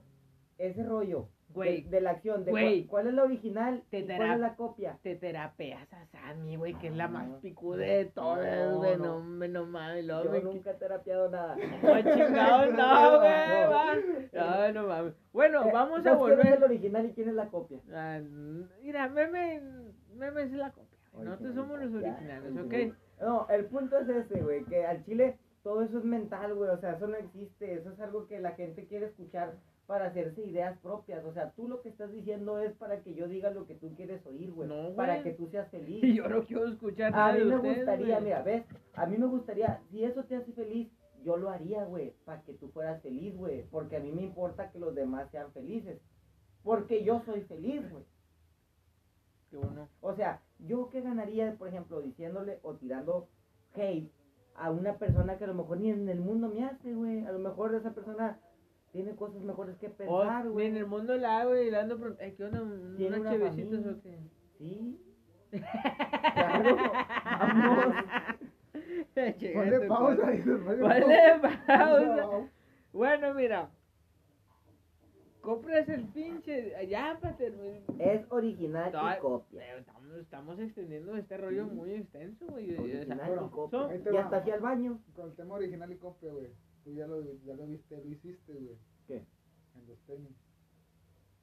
ese 0.57 0.83
rollo 0.83 1.27
Güey, 1.53 1.81
de, 1.83 1.89
de 1.89 2.01
la 2.01 2.11
acción, 2.11 2.45
de 2.45 2.51
güey. 2.51 2.85
cuál, 2.85 2.89
cuál 2.89 3.07
es 3.07 3.13
la 3.13 3.23
original 3.23 3.83
Te 3.89 3.99
y 3.99 4.05
cuál 4.05 4.31
es 4.31 4.39
la 4.39 4.55
copia. 4.55 4.97
te 5.03 5.15
terapeas 5.15 5.91
a 5.93 6.05
Sammy, 6.07 6.55
güey, 6.55 6.73
que 6.75 6.87
es 6.87 6.95
la 6.95 7.07
más 7.07 7.27
No. 7.27 7.39
picuda 7.39 7.77
de 7.85 8.05
todas, 8.05 8.69
No, 8.71 8.77
güey. 8.77 8.97
no. 8.97 9.23
No, 9.23 9.47
no 9.47 9.65
mames, 9.65 10.05
Yo 10.05 10.23
nunca 10.41 10.71
he 10.71 10.73
terapiado 10.75 11.29
nada. 11.29 11.55
No, 11.83 12.01
chingado, 12.01 12.65
no, 12.71 13.19
güey, 13.19 13.31
No. 13.63 13.71
va. 13.71 13.95
No, 14.33 14.71
no 14.81 14.87
mames. 14.87 15.13
Bueno, 15.33 15.65
Eh, 15.65 15.71
vamos 15.73 16.05
a 16.05 16.09
entonces, 16.11 16.25
¿quién 16.27 16.39
es 16.39 16.45
el 16.45 16.51
volver. 16.51 16.63
original 16.63 17.05
y 17.05 17.13
quién 17.13 17.29
es 17.29 17.35
la 17.35 17.45
copia? 17.47 17.79
Ah, 17.93 18.19
mira, 18.81 19.07
meme, 19.09 19.61
meme 20.15 20.43
es 20.43 20.51
la 20.53 20.71
copia. 20.71 20.97
güey. 21.13 21.25
Nosotros 21.25 21.55
somos 21.55 21.79
los 21.79 21.93
originales. 21.93 22.51
¿ok? 22.57 22.95
No, 23.21 23.47
el 23.49 23.65
punto 23.65 23.97
es 23.99 24.09
ese, 24.09 24.41
güey, 24.41 24.63
que 24.65 24.85
al 24.85 25.03
chile 25.05 25.37
todo 25.63 25.81
eso 25.83 25.99
es 25.99 26.05
mental, 26.05 26.55
güey, 26.55 26.69
o 26.69 26.77
sea, 26.79 26.93
eso 26.93 27.07
no 27.07 27.15
existe, 27.17 27.73
eso 27.75 27.91
es 27.91 27.99
algo 27.99 28.27
que 28.27 28.39
la 28.39 28.51
gente 28.51 28.87
quiere 28.87 29.07
escuchar 29.07 29.57
para 29.85 30.05
hacerse 30.07 30.45
ideas 30.45 30.77
propias, 30.79 31.23
o 31.25 31.33
sea, 31.33 31.51
tú 31.51 31.67
lo 31.67 31.81
que 31.81 31.89
estás 31.89 32.11
diciendo 32.11 32.59
es 32.59 32.73
para 32.73 33.01
que 33.01 33.13
yo 33.13 33.27
diga 33.27 33.49
lo 33.51 33.67
que 33.67 33.75
tú 33.75 33.93
quieres 33.95 34.25
oír, 34.25 34.51
güey, 34.51 34.69
No, 34.69 34.95
para 34.95 35.21
que 35.21 35.31
tú 35.33 35.47
seas 35.49 35.69
feliz. 35.69 36.03
Y 36.03 36.15
yo 36.17 36.29
no 36.29 36.43
quiero 36.45 36.65
escuchar 36.67 37.11
nada 37.11 37.33
A 37.33 37.33
mí 37.37 37.43
me 37.43 37.55
ustedes, 37.57 37.77
gustaría, 37.77 38.15
güey. 38.15 38.23
mira, 38.23 38.41
ves, 38.41 38.65
a 38.93 39.05
mí 39.05 39.17
me 39.17 39.27
gustaría, 39.27 39.81
si 39.91 40.03
eso 40.03 40.23
te 40.23 40.35
hace 40.37 40.51
feliz, 40.53 40.89
yo 41.23 41.37
lo 41.37 41.49
haría, 41.49 41.83
güey, 41.83 42.13
para 42.25 42.41
que 42.41 42.53
tú 42.53 42.69
fueras 42.69 43.01
feliz, 43.01 43.35
güey, 43.35 43.63
porque 43.69 43.97
a 43.97 43.99
mí 43.99 44.11
me 44.11 44.23
importa 44.23 44.71
que 44.71 44.79
los 44.79 44.95
demás 44.95 45.29
sean 45.29 45.51
felices, 45.51 45.99
porque 46.63 47.03
yo 47.03 47.21
soy 47.25 47.41
feliz, 47.41 47.87
güey. 47.91 48.05
Qué 49.49 49.57
bueno. 49.57 49.89
O 49.99 50.15
sea, 50.15 50.41
yo 50.59 50.89
qué 50.89 51.01
ganaría, 51.01 51.55
por 51.57 51.67
ejemplo, 51.67 52.01
diciéndole 52.01 52.59
o 52.63 52.75
tirando 52.75 53.27
hate 53.75 54.09
a 54.55 54.71
una 54.71 54.97
persona 54.97 55.37
que 55.37 55.43
a 55.45 55.47
lo 55.47 55.53
mejor 55.55 55.79
ni 55.79 55.89
en 55.89 56.07
el 56.09 56.19
mundo 56.19 56.49
me 56.49 56.63
hace, 56.65 56.93
güey. 56.93 57.25
A 57.25 57.31
lo 57.31 57.39
mejor 57.39 57.73
esa 57.75 57.93
persona 57.93 58.39
tiene 58.91 59.15
cosas 59.15 59.41
mejores 59.41 59.77
que 59.77 59.89
pensar, 59.89 60.45
ni 60.45 60.51
güey. 60.51 60.67
en 60.67 60.77
el 60.77 60.85
mundo 60.85 61.15
la 61.17 61.39
hago 61.41 61.55
y 61.55 61.71
le 61.71 61.77
ando 61.77 61.97
pregun- 61.97 62.17
eh, 62.19 62.33
¿qué 62.35 62.43
onda? 62.43 62.61
¿Un- 62.61 62.95
Tiene 62.97 63.15
¿Unos 63.19 63.21
una 63.21 63.31
chevecitos 63.31 63.79
familia. 63.79 63.91
o 63.97 64.01
qué? 64.01 64.19
Sí. 64.57 64.97
Claro, 66.33 66.77
vamos. 67.25 67.85
Ponle 69.53 69.79
pausa, 69.87 70.21
padre. 70.21 70.37
dices, 70.37 70.59
ponle 70.59 70.77
Ponle 70.81 71.39
pausa. 71.41 71.63
pausa. 71.67 72.29
Bueno, 72.93 73.33
mira. 73.33 73.69
Compras 75.41 75.89
el 75.89 76.05
pinche. 76.09 76.73
Ya, 76.87 77.17
para 77.21 77.35
terminar. 77.35 77.81
Es 77.99 78.25
original 78.31 78.89
y 78.93 79.19
copia. 79.21 79.59
pero 79.59 79.79
Estamos, 79.79 80.11
estamos 80.17 80.59
extendiendo 80.59 81.15
este 81.15 81.37
rollo 81.37 81.65
muy 81.67 81.91
extenso, 81.93 82.45
güey. 82.47 82.71
o 82.71 82.75
sea, 82.75 82.83
Original 82.83 83.31
y 83.31 83.35
son- 83.35 83.49
copia. 83.49 83.87
te 84.03 84.13
Y 84.13 84.17
hasta 84.17 84.37
aquí 84.37 84.51
al 84.51 84.59
baño. 84.61 84.99
Con 85.15 85.29
el 85.29 85.35
tema 85.35 85.55
original 85.55 85.91
y 85.91 85.95
copia, 85.97 86.31
güey. 86.31 86.47
Tú 86.83 86.93
ya 86.93 87.07
lo, 87.07 87.21
ya 87.43 87.55
lo 87.55 87.65
viste, 87.67 87.97
lo 88.03 88.09
hiciste, 88.11 88.53
güey. 88.53 88.77
¿Qué? 89.07 89.23
En 89.75 89.87
los 89.87 89.99
tenis. 90.05 90.35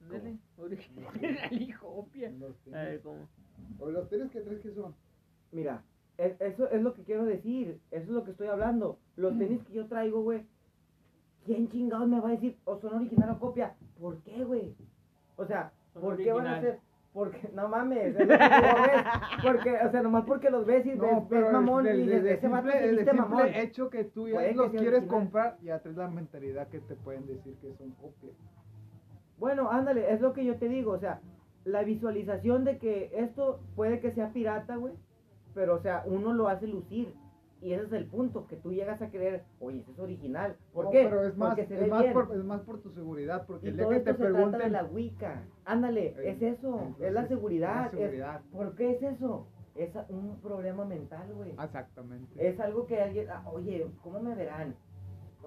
Ándale, 0.01 0.37
original 0.57 1.13
y 1.51 1.71
copia. 1.73 2.27
En 2.29 2.39
los 2.39 2.55
A 2.67 2.71
ver, 2.83 2.87
tenis. 2.87 3.01
¿cómo? 3.03 3.27
O 3.79 3.89
los 3.91 4.07
tenis 4.09 4.31
que 4.31 4.41
traes 4.41 4.61
que 4.61 4.71
son. 4.73 4.95
Mira, 5.51 5.83
e- 6.17 6.37
eso 6.39 6.69
es 6.69 6.81
lo 6.81 6.93
que 6.93 7.03
quiero 7.03 7.25
decir. 7.25 7.79
Eso 7.91 8.03
es 8.03 8.09
lo 8.09 8.23
que 8.23 8.31
estoy 8.31 8.47
hablando. 8.47 8.97
Los 9.17 9.37
tenis 9.37 9.61
que 9.63 9.73
yo 9.73 9.87
traigo, 9.87 10.21
güey. 10.21 10.45
¿Quién 11.49 11.67
chingados 11.67 12.07
me 12.07 12.19
va 12.19 12.27
a 12.29 12.31
decir 12.33 12.55
o 12.63 12.77
son 12.77 12.93
original 12.93 13.31
o 13.31 13.39
copia? 13.39 13.73
¿Por 13.99 14.17
qué, 14.19 14.43
güey? 14.43 14.75
O 15.35 15.47
sea, 15.47 15.71
Son 15.93 16.03
¿por 16.03 16.17
qué 16.17 16.31
van 16.31 16.45
a 16.45 16.61
ser? 16.61 16.77
Porque, 17.11 17.49
no 17.55 17.67
mames, 17.67 18.15
es 18.15 18.27
lo 18.27 18.27
que 18.27 18.37
tú 18.37 18.81
ves. 18.83 19.03
Porque, 19.41 19.71
o 19.83 19.89
sea, 19.91 20.03
nomás 20.03 20.25
porque 20.25 20.51
los 20.51 20.63
ves 20.67 20.85
y 20.85 20.89
ves, 20.91 21.01
ves 21.01 21.23
pero 21.27 21.51
mamón 21.51 21.85
del- 21.85 22.01
y 22.01 22.03
dices, 22.03 22.23
desde 22.23 22.33
ese 22.35 22.41
simple, 22.99 23.15
mamón. 23.15 23.47
hecho 23.55 23.89
que 23.89 24.03
tú 24.03 24.27
ya 24.27 24.35
los 24.51 24.69
quieres 24.69 24.87
original. 24.99 25.07
comprar, 25.07 25.57
ya 25.63 25.79
traes 25.79 25.97
la 25.97 26.07
mentalidad 26.07 26.67
que 26.67 26.81
te 26.81 26.95
pueden 26.95 27.25
decir 27.25 27.55
que 27.55 27.73
son 27.73 27.89
copias. 27.93 28.33
Bueno, 29.39 29.71
ándale, 29.71 30.13
es 30.13 30.21
lo 30.21 30.33
que 30.33 30.45
yo 30.45 30.55
te 30.57 30.69
digo, 30.69 30.91
o 30.91 30.99
sea, 30.99 31.19
la 31.65 31.81
visualización 31.81 32.63
de 32.63 32.77
que 32.77 33.09
esto 33.15 33.59
puede 33.75 33.99
que 34.01 34.11
sea 34.11 34.29
pirata, 34.31 34.75
güey, 34.75 34.93
pero, 35.55 35.77
o 35.77 35.79
sea, 35.79 36.03
uno 36.05 36.31
lo 36.31 36.47
hace 36.47 36.67
lucir. 36.67 37.11
Y 37.61 37.73
ese 37.73 37.85
es 37.85 37.91
el 37.93 38.05
punto, 38.05 38.47
que 38.47 38.55
tú 38.55 38.71
llegas 38.71 39.01
a 39.01 39.09
creer, 39.09 39.43
oye, 39.59 39.81
ese 39.81 39.91
es 39.91 39.99
original. 39.99 40.55
¿Por 40.73 40.85
No, 40.85 40.91
qué? 40.91 41.03
Pero 41.09 41.23
es 41.25 41.35
más, 41.35 41.49
Porque 41.49 41.65
se 41.67 41.83
es 41.83 41.89
más, 41.91 42.05
por, 42.13 42.31
es 42.37 42.43
más 42.45 42.61
por 42.61 42.81
tu 42.81 42.91
seguridad, 42.91 43.45
porque 43.45 43.67
Y 43.67 43.69
el 43.71 43.75
día 43.75 43.83
todo 43.83 43.91
que 43.91 43.97
esto 43.97 44.15
te 44.15 44.23
se 44.25 44.31
trata 44.31 44.57
de 44.57 44.69
la 44.69 44.85
Wicca. 44.85 45.43
Ándale, 45.65 46.07
Eh, 46.17 46.31
es 46.31 46.41
eso, 46.41 46.95
es 47.01 47.11
la 47.13 47.27
seguridad. 47.27 47.85
la 47.85 47.89
seguridad. 47.91 48.41
es- 48.45 48.51
¿Por 48.55 48.75
qué 48.75 48.91
es 48.91 49.03
eso? 49.03 49.47
Es 49.75 49.91
un 50.09 50.39
problema 50.41 50.85
mental, 50.85 51.33
güey. 51.33 51.51
Exactamente. 51.51 52.47
Es 52.47 52.59
algo 52.59 52.85
que 52.85 53.01
alguien, 53.01 53.27
ah, 53.29 53.43
oye, 53.51 53.85
¿cómo 54.03 54.19
me 54.21 54.35
verán? 54.35 54.75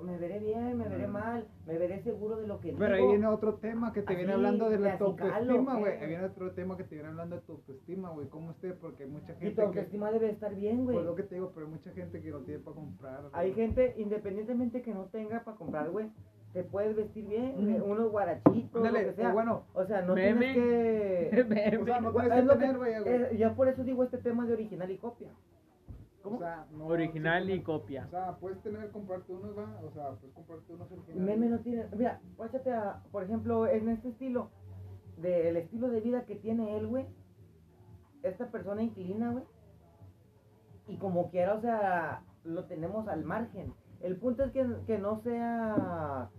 ¿Me 0.00 0.16
veré 0.18 0.40
bien? 0.40 0.78
¿Me 0.78 0.88
veré 0.88 1.06
Mm. 1.06 1.12
mal? 1.12 1.46
¿Me 1.66 1.78
veré 1.78 2.02
seguro 2.02 2.36
de 2.36 2.46
lo 2.48 2.58
que 2.58 2.72
Pero 2.76 2.94
ahí 2.94 3.06
viene 3.06 3.26
otro 3.28 3.54
tema 3.54 3.92
que 3.92 4.02
te 4.02 4.14
viene 4.16 4.32
hablando 4.32 4.68
de 4.68 4.78
la 4.78 4.98
tu 4.98 5.04
autoestima, 5.04 5.74
¿qué, 5.74 5.80
güey. 5.80 5.92
Ahí 5.98 6.08
viene 6.08 6.24
otro 6.24 6.50
tema 6.52 6.76
que 6.76 6.84
te 6.84 6.94
viene 6.96 7.10
hablando 7.10 7.36
de 7.36 7.42
tu 7.42 7.52
autoestima, 7.52 8.10
güey. 8.10 8.26
¿Cómo 8.28 8.50
esté? 8.50 8.72
Porque 8.72 9.04
hay 9.04 9.10
mucha 9.10 9.32
Y 9.34 9.36
gente 9.36 9.50
tu 9.50 9.56
que... 9.56 9.62
autoestima 9.62 10.10
debe 10.10 10.30
estar 10.30 10.54
bien, 10.56 10.84
güey. 10.84 10.96
Pues 10.96 11.06
lo 11.06 11.14
que 11.14 11.22
te 11.22 11.34
digo, 11.36 11.52
pero 11.54 11.66
hay 11.66 11.72
mucha 11.72 11.90
gente 11.92 12.20
que 12.20 12.30
no 12.30 12.38
tiene 12.40 12.60
para 12.60 12.74
comprar. 12.74 13.20
Hay 13.32 13.52
gente, 13.52 13.94
independientemente 13.98 14.82
que 14.82 14.92
no 14.92 15.04
tenga 15.04 15.44
para 15.44 15.56
comprar, 15.56 15.90
güey, 15.90 16.10
te 16.52 16.64
puedes 16.64 16.96
vestir 16.96 17.26
bien, 17.28 17.54
Mm. 17.78 17.82
unos 17.90 18.10
guarachitos, 18.10 18.74
Ándale, 18.84 19.02
lo 19.06 19.10
que 19.10 19.14
sea. 19.22 19.32
bueno, 19.32 19.62
o 19.72 19.84
sea, 19.84 20.02
no 20.02 20.14
Meme. 20.14 20.52
tienes 20.52 20.54
que... 20.56 21.30
Meme. 21.48 21.78
o 21.78 21.84
sea, 21.84 22.00
no 22.00 22.12
Güey, 22.12 22.26
tienes 22.26 22.38
es 22.38 22.42
que 22.42 22.46
lo 22.46 22.52
que- 22.54 22.58
tener, 22.58 22.76
güey, 22.78 23.00
güey. 23.02 23.14
eh, 23.34 23.36
yo 23.38 23.54
por 23.54 23.68
eso 23.68 23.84
digo 23.84 24.02
este 24.02 24.18
tema 24.18 24.46
de 24.46 24.52
original 24.54 24.90
y 24.90 24.98
copia. 24.98 25.28
¿Cómo? 26.22 26.36
O 26.36 26.40
sea, 26.40 26.66
no, 26.72 26.86
Original 26.86 27.46
sí, 27.46 27.52
y 27.52 27.62
copia. 27.62 28.04
O 28.06 28.10
sea, 28.10 28.36
puedes 28.36 28.60
tener, 28.62 28.90
comprarte 28.90 29.32
unos, 29.32 29.56
va. 29.56 29.80
O 29.82 29.90
sea, 29.92 30.10
puedes 30.12 30.34
comprarte 30.34 30.72
unos 30.72 30.90
originales. 30.90 31.24
Meme 31.24 31.48
no 31.48 31.58
tiene. 31.60 31.86
Mira, 31.96 32.20
guáchate 32.36 32.72
a, 32.72 33.02
por 33.10 33.24
ejemplo, 33.24 33.66
en 33.66 33.88
este 33.88 34.10
estilo, 34.10 34.50
del 35.18 35.56
estilo 35.56 35.88
de 35.88 36.00
vida 36.00 36.24
que 36.24 36.36
tiene 36.36 36.76
él, 36.76 36.86
güey. 36.86 37.06
Esta 38.22 38.50
persona 38.50 38.82
inclina, 38.82 39.32
güey. 39.32 39.44
Y 40.86 40.96
como 40.98 41.30
quiera, 41.30 41.54
o 41.54 41.60
sea, 41.60 42.22
lo 42.44 42.64
tenemos 42.64 43.08
al 43.08 43.24
margen. 43.24 43.72
El 44.00 44.16
punto 44.16 44.44
es 44.44 44.52
que, 44.52 44.66
que 44.86 44.98
no 44.98 45.20
sea 45.22 46.30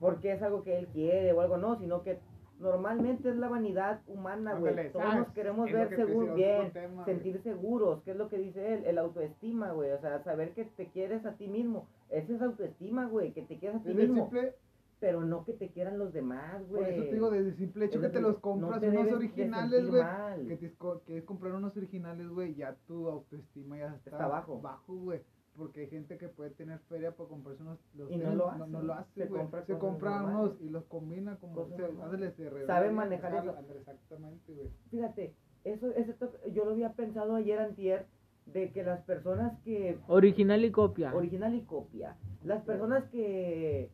porque 0.00 0.32
es 0.32 0.42
algo 0.42 0.64
que 0.64 0.78
él 0.78 0.88
quiere 0.88 1.32
o 1.32 1.40
algo, 1.40 1.56
no, 1.56 1.78
sino 1.78 2.02
que 2.02 2.20
normalmente 2.58 3.28
es 3.28 3.36
la 3.36 3.48
vanidad 3.48 4.00
humana, 4.06 4.54
güey. 4.54 4.92
Todos 4.92 5.14
nos 5.16 5.28
queremos 5.32 5.70
ver 5.70 5.88
que 5.88 6.04
decía, 6.04 6.34
bien, 6.34 6.72
tema, 6.72 7.04
sentir 7.04 7.42
seguros, 7.42 8.02
que 8.02 8.12
es 8.12 8.16
lo 8.16 8.28
que 8.28 8.38
dice 8.38 8.74
él, 8.74 8.84
el 8.86 8.98
autoestima, 8.98 9.72
güey. 9.72 9.90
O 9.92 10.00
sea, 10.00 10.22
saber 10.22 10.52
que 10.54 10.64
te 10.64 10.88
quieres 10.90 11.24
a 11.26 11.32
ti 11.36 11.48
mismo. 11.48 11.88
Ese 12.10 12.34
es 12.34 12.42
autoestima, 12.42 13.06
güey, 13.06 13.32
que 13.32 13.42
te 13.42 13.58
quieres 13.58 13.80
a 13.80 13.84
ti 13.84 13.94
mismo. 13.94 14.24
simple, 14.30 14.54
Pero 15.00 15.20
no 15.22 15.44
que 15.44 15.52
te 15.52 15.68
quieran 15.68 15.98
los 15.98 16.12
demás, 16.14 16.66
güey. 16.68 16.82
por 16.84 16.92
eso 16.92 17.02
te 17.04 17.12
digo, 17.12 17.30
desde 17.30 17.52
simple 17.56 17.86
hecho 17.86 17.98
Es 17.98 18.02
que 18.02 18.08
te 18.08 18.14
que- 18.14 18.20
los 18.22 18.34
no 18.36 18.40
compras 18.40 18.80
te 18.80 18.88
unos 18.88 19.12
originales, 19.12 19.90
güey. 19.90 20.02
Que 20.46 20.56
te 20.56 20.74
quieres 21.04 21.24
comprar 21.24 21.52
unos 21.52 21.76
originales, 21.76 22.28
güey, 22.28 22.54
ya 22.54 22.74
tu 22.86 23.08
autoestima 23.08 23.76
ya 23.78 23.94
está, 23.96 24.10
Está 24.10 24.26
bajo. 24.28 24.60
Bajo, 24.60 24.94
güey. 24.94 25.20
Porque 25.56 25.82
hay 25.82 25.86
gente 25.88 26.18
que 26.18 26.28
puede 26.28 26.50
tener 26.50 26.80
feria 26.88 27.12
para 27.12 27.28
comprarse 27.28 27.62
unos. 27.62 27.78
Los 27.94 28.10
Y 28.10 28.16
no 28.16 28.22
tenis, 28.24 28.36
lo 28.38 28.46
no, 28.46 28.50
hace. 28.64 28.72
no 28.72 28.82
lo 28.82 28.94
hace, 28.94 29.22
Se 29.22 29.28
compra 29.28 29.64
Se 29.64 29.74
unos 29.74 30.60
y 30.60 30.68
los 30.68 30.84
combina 30.86 31.36
como. 31.36 31.54
Cosas 31.54 31.76
se- 31.76 31.82
normales. 31.82 32.04
ándale, 32.14 32.32
se 32.32 32.50
revela, 32.50 32.66
Sabe 32.66 32.90
manejar 32.90 33.34
eso. 33.36 33.54
Exactamente, 33.78 34.52
güey. 34.52 34.70
Fíjate, 34.90 35.34
eso, 35.62 35.90
ese 35.94 36.12
to- 36.14 36.32
yo 36.52 36.64
lo 36.64 36.72
había 36.72 36.92
pensado 36.94 37.36
ayer 37.36 37.60
antier, 37.60 38.06
de 38.46 38.72
que 38.72 38.82
las 38.82 39.00
personas 39.04 39.58
que, 39.62 39.98
Original 40.08 40.64
y 40.64 40.70
copia. 40.70 41.14
original 41.14 41.54
y 41.54 41.62
copia, 41.62 42.16
las 42.42 42.62
personas 42.64 43.04
que, 43.10 43.90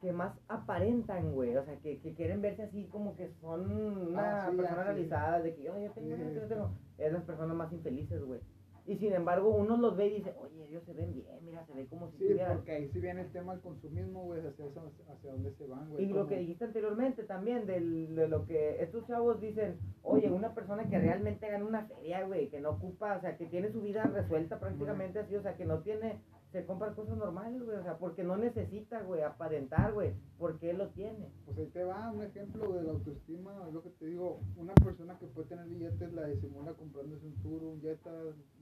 que 0.00 0.12
más 0.12 0.36
aparentan, 0.48 1.32
güey, 1.32 1.56
o 1.56 1.64
sea, 1.64 1.76
que, 1.76 2.00
que 2.00 2.14
quieren 2.14 2.40
verse 2.42 2.62
así 2.64 2.86
como 2.86 3.14
que 3.14 3.28
son 3.40 3.70
una 3.70 4.46
Ah, 4.46 4.50
sí, 4.50 4.56
persona 4.56 4.80
ah, 4.80 4.84
sí. 4.86 4.92
realizada, 4.92 5.40
de 5.40 5.54
que 5.54 5.62
yo, 5.62 5.78
yo 5.78 5.92
tengo, 5.92 6.16
Sí, 6.16 6.34
yo 6.34 6.48
tengo, 6.48 6.70
es 6.98 7.12
las 7.12 7.22
personas 7.22 7.54
más 7.56 7.72
infelices, 7.72 8.24
güey. 8.24 8.40
Y 8.84 8.96
sin 8.96 9.12
embargo, 9.12 9.48
uno 9.50 9.76
los 9.76 9.96
ve 9.96 10.08
y 10.08 10.14
dice, 10.16 10.34
oye, 10.40 10.64
ellos 10.68 10.82
se 10.84 10.92
ven 10.92 11.14
bien, 11.14 11.26
mira, 11.44 11.64
se 11.66 11.72
ve 11.72 11.86
como 11.86 12.10
si 12.10 12.18
Sí, 12.18 12.24
porque 12.54 12.72
ahí 12.72 12.88
sí 12.92 12.98
viene 12.98 13.20
el 13.22 13.30
tema 13.30 13.52
del 13.52 13.62
consumismo, 13.62 14.24
güey, 14.24 14.40
hacia, 14.44 14.66
eso- 14.66 14.90
hacia 15.08 15.30
dónde 15.32 15.52
se 15.52 15.66
van, 15.68 15.88
güey. 15.88 16.04
Y 16.04 16.08
lo 16.08 16.26
que 16.26 16.36
dijiste 16.38 16.64
anteriormente 16.64 17.22
también, 17.22 17.64
del- 17.66 18.14
de 18.16 18.26
lo 18.26 18.44
que 18.44 18.82
estos 18.82 19.06
chavos 19.06 19.40
dicen, 19.40 19.78
oye, 20.02 20.30
una 20.32 20.52
persona 20.52 20.88
que 20.88 20.98
realmente 20.98 21.48
gana 21.48 21.64
una 21.64 21.86
feria, 21.86 22.24
güey, 22.26 22.48
que 22.48 22.60
no 22.60 22.70
ocupa, 22.70 23.16
o 23.16 23.20
sea, 23.20 23.36
que 23.36 23.46
tiene 23.46 23.70
su 23.70 23.80
vida 23.82 24.02
resuelta 24.02 24.58
prácticamente 24.58 25.20
así, 25.20 25.36
o 25.36 25.42
sea, 25.42 25.54
que 25.56 25.64
no 25.64 25.78
tiene, 25.82 26.18
se 26.52 26.66
compra 26.66 26.94
cosas 26.94 27.16
normales, 27.16 27.62
güey, 27.62 27.78
o 27.78 27.82
sea, 27.82 27.96
porque 27.96 28.22
no 28.22 28.36
necesita, 28.36 29.02
güey, 29.02 29.22
aparentar, 29.22 29.94
güey, 29.94 30.12
porque 30.38 30.70
él 30.70 30.78
lo 30.78 30.88
tiene. 30.88 31.30
Pues 31.46 31.56
ahí 31.56 31.66
te 31.68 31.82
va 31.82 32.12
un 32.12 32.22
ejemplo 32.22 32.72
de 32.74 32.82
la 32.82 32.90
autoestima, 32.90 33.52
es 33.66 33.72
lo 33.72 33.82
que 33.82 33.88
te 33.88 34.06
digo, 34.06 34.38
una 34.56 34.74
persona 34.74 35.18
que 35.18 35.26
puede 35.26 35.48
tener 35.48 35.66
billetes 35.66 36.12
la 36.12 36.26
disimula 36.26 36.74
comprándose 36.74 37.24
un 37.26 37.34
Turo, 37.36 37.70
un 37.70 37.80
Jetta, 37.80 38.10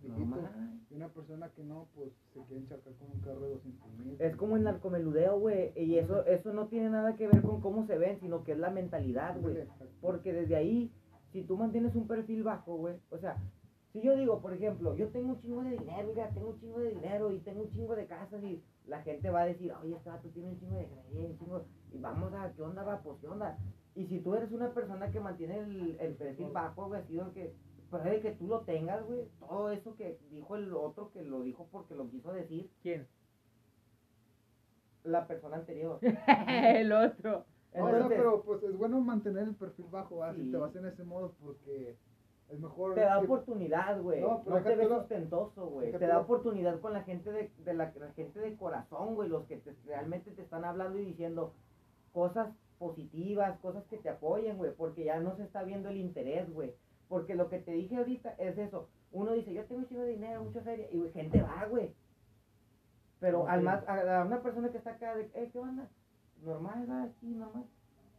Normal. 0.04 0.80
y 0.88 0.94
una 0.94 1.08
persona 1.08 1.50
que 1.50 1.64
no, 1.64 1.88
pues 1.96 2.12
se 2.32 2.40
quiere 2.44 2.62
encharcar 2.62 2.92
con 2.94 3.10
un 3.10 3.20
carro 3.20 3.40
de 3.40 3.54
200 3.54 3.98
mil. 3.98 4.16
Es 4.20 4.36
como 4.36 4.56
el 4.56 4.62
narcomeludeo, 4.62 5.40
güey, 5.40 5.72
y 5.74 5.98
eso, 5.98 6.24
eso 6.26 6.52
no 6.52 6.68
tiene 6.68 6.90
nada 6.90 7.16
que 7.16 7.26
ver 7.26 7.42
con 7.42 7.60
cómo 7.60 7.86
se 7.86 7.98
ven, 7.98 8.20
sino 8.20 8.44
que 8.44 8.52
es 8.52 8.58
la 8.58 8.70
mentalidad, 8.70 9.40
güey. 9.40 9.66
Porque 10.00 10.32
desde 10.32 10.54
ahí, 10.54 10.92
si 11.32 11.42
tú 11.42 11.56
mantienes 11.56 11.96
un 11.96 12.06
perfil 12.06 12.44
bajo, 12.44 12.76
güey, 12.76 12.94
o 13.10 13.18
sea, 13.18 13.36
si 13.92 14.00
yo 14.02 14.16
digo, 14.16 14.40
por 14.40 14.52
ejemplo, 14.54 14.94
yo 14.96 15.08
tengo 15.08 15.30
un 15.30 15.40
chingo 15.40 15.62
de 15.62 15.70
dinero, 15.70 16.08
mira, 16.08 16.28
tengo 16.30 16.50
un 16.50 16.60
chingo 16.60 16.78
de 16.78 16.90
dinero 16.90 17.32
y 17.32 17.40
tengo 17.40 17.62
un 17.62 17.70
chingo 17.70 17.96
de 17.96 18.06
casas 18.06 18.42
y 18.44 18.62
la 18.86 19.02
gente 19.02 19.30
va 19.30 19.42
a 19.42 19.46
decir, 19.46 19.72
oye, 19.82 19.96
este 19.96 20.10
vato 20.10 20.28
tiene 20.28 20.48
un 20.50 20.58
chingo 20.58 20.76
de 20.76 20.86
dinero, 20.86 21.28
un 21.30 21.38
chingo, 21.38 21.64
y 21.92 21.98
vamos 21.98 22.32
a, 22.34 22.52
¿qué 22.52 22.62
onda, 22.62 22.82
va? 22.84 23.00
Pues, 23.02 23.18
¿qué 23.20 23.28
onda? 23.28 23.58
Y 23.96 24.06
si 24.06 24.20
tú 24.20 24.34
eres 24.34 24.52
una 24.52 24.72
persona 24.72 25.10
que 25.10 25.20
mantiene 25.20 25.58
el, 25.58 25.96
el 26.00 26.14
perfil 26.14 26.48
bajo, 26.52 26.86
güey, 26.86 27.00
así 27.00 27.14
de 27.16 27.24
que, 27.32 27.54
puede 27.90 28.20
que 28.20 28.30
tú 28.32 28.46
lo 28.46 28.60
tengas, 28.60 29.04
güey, 29.04 29.26
todo 29.40 29.70
eso 29.70 29.96
que 29.96 30.18
dijo 30.30 30.54
el 30.54 30.72
otro, 30.72 31.10
que 31.10 31.22
lo 31.24 31.42
dijo 31.42 31.66
porque 31.72 31.96
lo 31.96 32.08
quiso 32.08 32.32
decir, 32.32 32.70
¿Quién? 32.82 33.08
la 35.04 35.26
persona 35.26 35.56
anterior. 35.56 35.98
el 36.48 36.92
otro. 36.92 37.44
No, 37.74 37.84
o 37.84 37.88
sea, 37.88 37.96
Entonces, 37.96 38.18
pero 38.18 38.42
pues 38.42 38.62
es 38.62 38.76
bueno 38.76 39.00
mantener 39.00 39.44
el 39.44 39.54
perfil 39.54 39.86
bajo, 39.90 40.22
así 40.22 40.42
Sí. 40.44 40.50
te 40.50 40.56
vas 40.56 40.74
en 40.76 40.86
ese 40.86 41.04
modo 41.04 41.34
porque 41.40 41.96
es 42.50 42.58
mejor. 42.60 42.94
Te 42.94 43.00
da 43.02 43.18
que- 43.20 43.26
oportunidad, 43.26 44.00
güey. 44.02 44.20
No, 44.20 44.42
te 44.62 44.74
ves 44.76 44.90
ostentoso, 44.90 45.66
güey. 45.66 45.92
Te 45.92 46.06
da 46.06 46.18
oportunidad 46.20 46.80
con 46.80 46.92
la 46.92 47.02
gente 47.02 47.30
de, 47.32 47.50
de 47.64 47.74
la, 47.74 47.92
la 47.98 48.12
gente 48.12 48.40
de 48.40 48.56
corazón, 48.56 49.14
güey. 49.14 49.28
Los 49.28 49.46
que 49.46 49.56
te- 49.58 49.74
realmente 49.86 50.30
te 50.32 50.42
están 50.42 50.64
hablando 50.64 50.98
y 50.98 51.04
diciendo 51.04 51.52
cosas 52.12 52.48
positivas, 52.78 53.58
cosas 53.60 53.84
que 53.86 53.98
te 53.98 54.08
apoyen, 54.08 54.56
güey. 54.56 54.72
Porque 54.74 55.04
ya 55.04 55.20
no 55.20 55.36
se 55.36 55.44
está 55.44 55.62
viendo 55.62 55.88
el 55.88 55.96
interés, 55.98 56.52
güey. 56.52 56.74
Porque 57.08 57.34
lo 57.34 57.48
que 57.48 57.58
te 57.58 57.72
dije 57.72 57.96
ahorita 57.96 58.34
es 58.38 58.56
eso. 58.58 58.88
Uno 59.12 59.32
dice, 59.32 59.52
yo 59.52 59.64
tengo 59.64 59.80
un 59.80 59.88
chingo 59.88 60.02
de 60.02 60.10
dinero, 60.12 60.42
mucha 60.44 60.60
feria. 60.60 60.86
Y 60.90 60.98
güey, 60.98 61.12
gente 61.12 61.42
va, 61.42 61.66
güey. 61.68 61.92
Pero 63.20 63.46
al 63.48 63.60
Ok. 63.60 63.64
más, 63.64 63.88
a, 63.88 64.20
a 64.20 64.24
una 64.24 64.40
persona 64.42 64.70
que 64.70 64.78
está 64.78 64.92
acá 64.92 65.14
de, 65.14 65.30
eh, 65.34 65.50
¿qué 65.52 65.58
onda? 65.58 65.88
Normal, 66.42 66.86
va, 66.90 67.08
sí, 67.20 67.26
normal. 67.34 67.64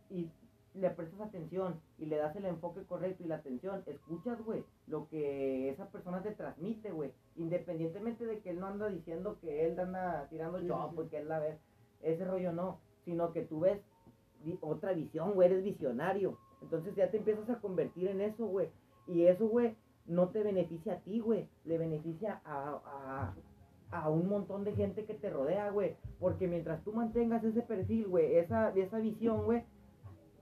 Y 0.09 0.29
le 0.73 0.89
prestas 0.89 1.21
atención 1.21 1.79
y 1.97 2.05
le 2.05 2.17
das 2.17 2.35
el 2.35 2.45
enfoque 2.45 2.83
correcto 2.85 3.23
y 3.23 3.27
la 3.27 3.35
atención, 3.35 3.83
escuchas, 3.85 4.41
güey, 4.43 4.63
lo 4.87 5.07
que 5.09 5.69
esa 5.69 5.89
persona 5.89 6.21
te 6.21 6.31
transmite, 6.31 6.91
güey. 6.91 7.11
Independientemente 7.35 8.25
de 8.25 8.39
que 8.39 8.51
él 8.51 8.59
no 8.59 8.67
anda 8.67 8.87
diciendo 8.87 9.37
que 9.41 9.65
él 9.67 9.79
anda 9.79 10.27
tirando 10.29 10.59
Sí, 10.59 10.67
chopo 10.67 11.01
sí. 11.01 11.07
y 11.07 11.09
que 11.09 11.17
él 11.17 11.27
la 11.27 11.39
ve, 11.39 11.57
ese 12.01 12.25
rollo 12.25 12.53
no, 12.53 12.79
sino 13.03 13.31
que 13.33 13.41
tú 13.41 13.61
ves 13.61 13.81
otra 14.61 14.93
visión, 14.93 15.33
güey, 15.33 15.49
eres 15.51 15.63
visionario. 15.63 16.37
Entonces 16.61 16.95
ya 16.95 17.09
te 17.11 17.17
empiezas 17.17 17.49
a 17.49 17.59
convertir 17.59 18.07
en 18.07 18.21
eso, 18.21 18.45
güey. 18.45 18.69
Y 19.07 19.25
eso, 19.25 19.47
güey, 19.47 19.75
no 20.05 20.29
te 20.29 20.43
beneficia 20.43 20.93
a 20.93 20.99
ti, 20.99 21.19
güey. 21.19 21.47
Le 21.65 21.77
beneficia 21.77 22.41
a, 22.45 23.33
a, 23.91 23.97
a 23.99 24.09
un 24.09 24.27
montón 24.29 24.63
de 24.63 24.73
gente 24.73 25.05
que 25.05 25.13
te 25.13 25.29
rodea, 25.29 25.69
güey. 25.69 25.95
Porque 26.19 26.47
mientras 26.47 26.83
tú 26.83 26.93
mantengas 26.93 27.43
ese 27.43 27.61
perfil, 27.61 28.07
güey, 28.07 28.35
esa, 28.37 28.69
esa 28.69 28.99
visión, 28.99 29.43
güey, 29.43 29.63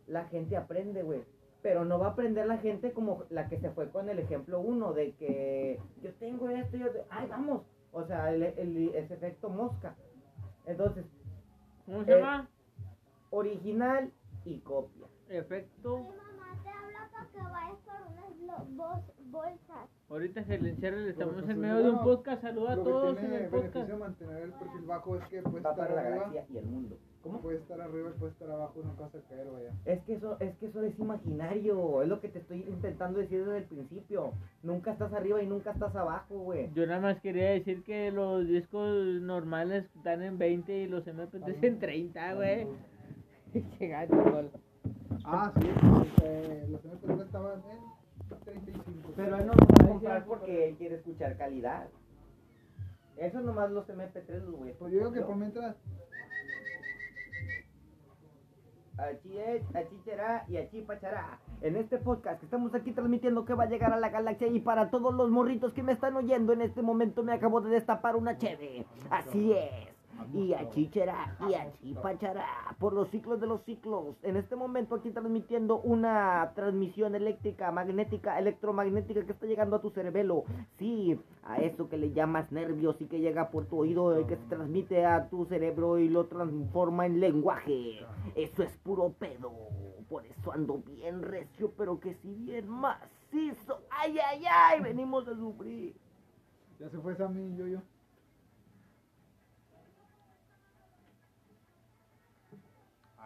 la 0.10 0.26
gente 0.26 0.58
aprende, 0.58 1.04
güey. 1.04 1.24
Pero 1.62 1.84
no 1.86 2.00
va 2.00 2.08
a 2.08 2.12
aprender 2.12 2.46
la 2.48 2.58
gente 2.58 2.94
como 2.94 3.24
la 3.30 3.48
que 3.50 3.60
se 3.60 3.70
fue 3.72 3.90
con 3.90 4.10
el 4.10 4.20
ejemplo 4.20 4.60
uno, 4.62 4.94
de 4.94 5.14
que 5.16 5.80
yo 6.02 6.14
tengo 6.16 6.50
esto, 6.50 6.78
yo 6.78 6.90
te- 6.92 7.04
ay, 7.10 7.28
vamos. 7.28 7.64
O 7.92 8.04
sea, 8.06 8.32
el, 8.34 8.44
el- 8.44 8.96
ese 8.96 9.14
efecto 9.16 9.50
mosca. 9.50 9.96
Entonces, 10.66 11.06
¿Cómo 11.86 12.04
se 12.06 12.12
Eh, 12.14 12.16
llama? 12.20 12.48
original 13.32 14.12
y 14.46 14.60
copia. 14.60 15.08
Efecto. 15.28 15.98
Mi 15.98 16.04
mamá 16.10 16.62
te 16.64 16.70
habla 16.70 17.10
para 17.12 17.28
que 17.30 17.38
vayas 17.38 17.78
por 17.86 18.44
unas 18.44 18.76
bolsas. 18.76 19.16
Ahorita 20.10 20.44
se 20.44 20.58
le 20.58 20.72
encierra, 20.72 21.08
estamos 21.08 21.36
pues, 21.36 21.50
en 21.50 21.60
medio 21.60 21.84
de 21.84 21.90
un 21.92 22.00
podcast. 22.00 22.42
Saluda 22.42 22.74
a 22.74 22.76
todos 22.78 23.18
en 23.20 23.32
el 23.32 23.46
podcast. 23.46 23.88
de 23.88 23.96
mantener 23.96 24.42
el 24.42 24.54
perfil 24.54 24.82
bajo 24.88 25.16
es 25.16 25.24
que 25.26 25.42
puedes 25.44 25.64
Va 25.64 25.70
estar 25.70 25.88
para 25.88 25.96
la 25.96 26.02
arriba, 26.02 26.26
galaxia 26.26 26.46
y 26.52 26.58
el 26.58 26.66
mundo. 26.66 26.98
¿Cómo? 27.22 27.42
puedes 27.42 27.62
estar 27.62 27.80
arriba 27.80 28.10
y 28.10 28.20
puedes 28.20 28.34
estar 28.34 28.50
abajo 28.50 28.80
y 28.82 28.86
nunca 28.86 29.02
vas 29.02 29.14
a 29.14 29.22
caer, 29.30 29.48
vaya. 29.52 29.72
Es 29.86 30.02
que 30.06 30.14
eso, 30.14 30.38
es 30.40 30.56
que 30.56 30.66
eso 30.66 30.82
es 30.82 30.98
imaginario, 30.98 32.02
es 32.02 32.08
lo 32.08 32.22
que 32.22 32.30
te 32.30 32.40
estoy 32.40 32.66
intentando 32.68 33.20
decir 33.20 33.46
desde 33.46 33.60
el 33.60 33.66
principio. 33.66 34.32
Nunca 34.64 34.94
estás 34.94 35.14
arriba 35.14 35.44
y 35.44 35.48
nunca 35.48 35.72
estás 35.72 35.96
abajo, 35.96 36.40
güey. 36.40 36.72
Yo 36.74 36.88
nada 36.88 37.02
más 37.02 37.20
quería 37.22 37.52
decir 37.52 37.84
que 37.84 38.10
los 38.10 38.48
discos 38.48 39.22
normales 39.22 39.86
están 39.96 40.24
en 40.24 40.40
20 40.40 40.76
y 40.76 40.88
los 40.88 41.06
MP3 41.06 41.64
en 41.64 41.80
30, 41.80 42.34
güey. 42.34 42.68
Qué 43.78 44.08
gol. 44.08 44.50
Ah, 45.24 45.54
sí, 45.60 45.68
eh, 46.24 46.66
los 46.68 46.84
MP3 46.84 47.26
estaban 47.26 47.60
en 47.60 47.89
35. 48.50 49.14
Pero 49.16 49.38
él 49.38 49.48
no 49.48 49.54
los 49.54 49.68
va 49.68 49.86
a 49.86 49.88
comprar 49.88 50.26
porque 50.26 50.70
él 50.70 50.76
quiere 50.76 50.96
escuchar 50.96 51.38
calidad. 51.38 51.88
Eso 53.18 53.42
nomás 53.42 53.72
los 53.72 53.88
MP3 53.88 54.44
los 54.44 54.56
güey. 54.56 54.74
Pues 54.74 54.94
yo 54.94 55.00
digo 55.00 55.12
que 55.12 55.22
por 55.22 55.36
mientras, 55.36 55.76
Achí 59.00 59.38
es, 59.38 59.64
achí 59.76 59.98
será 60.04 60.44
y 60.50 60.58
achí 60.58 60.82
pachará. 60.82 61.40
En 61.62 61.78
este 61.78 61.98
podcast 61.98 62.40
que 62.40 62.46
estamos 62.46 62.76
aquí 62.76 62.92
transmitiendo 62.92 63.46
que 63.46 63.54
va 63.54 63.64
a 63.64 63.70
llegar 63.70 63.94
a 63.94 64.00
la 64.00 64.10
galaxia 64.10 64.48
y 64.48 64.60
para 64.60 64.90
todos 64.90 65.14
los 65.14 65.30
morritos 65.30 65.74
que 65.74 65.84
me 65.84 65.94
están 65.94 66.18
oyendo 66.18 66.52
en 66.52 66.62
este 66.62 66.82
momento 66.82 67.24
me 67.24 67.32
acabo 67.32 67.62
de 67.62 67.70
destapar 67.70 68.18
una 68.18 68.38
cheve. 68.38 68.86
Así 69.10 69.54
es. 69.54 69.99
Y 70.34 70.54
achí 70.54 70.90
será 70.94 71.38
y 71.50 71.54
achí 71.54 71.94
pachará 71.94 72.46
por 72.80 72.94
los 72.94 73.10
ciclos 73.10 73.40
de 73.40 73.48
los 73.48 73.62
ciclos. 73.64 74.16
En 74.24 74.38
este 74.38 74.56
momento 74.56 74.96
aquí 74.96 75.12
transmitiendo 75.12 75.80
una 75.80 76.52
transmisión 76.56 77.16
eléctrica, 77.16 77.72
magnética, 77.72 78.38
electromagnética 78.40 79.26
que 79.26 79.32
está 79.32 79.46
llegando 79.46 79.76
a 79.76 79.82
tu 79.82 79.90
cerebelo. 79.90 80.44
Sí, 80.78 81.20
a 81.44 81.58
eso 81.58 81.90
que 81.90 81.98
le 81.98 82.12
llamas 82.12 82.52
nervios 82.52 83.00
y 83.02 83.06
que 83.06 83.20
llega 83.20 83.50
por 83.50 83.66
tu 83.66 83.80
oído 83.80 84.20
y 84.20 84.26
que 84.26 84.36
se 84.36 84.46
transmite 84.46 85.06
a 85.06 85.30
tu 85.30 85.46
cerebro 85.46 85.98
y 85.98 86.10
lo 86.10 86.26
transforma 86.28 87.06
en 87.06 87.20
lenguaje. 87.20 88.06
Eso 88.36 88.64
es 88.64 88.76
puro 88.78 89.14
pedo. 89.18 89.52
Por 90.10 90.26
eso 90.26 90.52
ando 90.52 90.80
bien 90.80 91.22
recio, 91.22 91.72
pero 91.78 92.00
que 92.00 92.16
si 92.16 92.34
bien 92.34 92.68
macizo. 92.68 93.82
Ay, 93.90 94.18
ay, 94.20 94.44
ay, 94.50 94.82
venimos 94.82 95.28
a 95.28 95.36
sufrir. 95.36 95.96
ya 96.80 96.90
se 96.90 96.98
fue 97.00 97.16
Sammy 97.16 97.54
y 97.54 97.58
yo, 97.58 97.68
yo. 97.68 97.80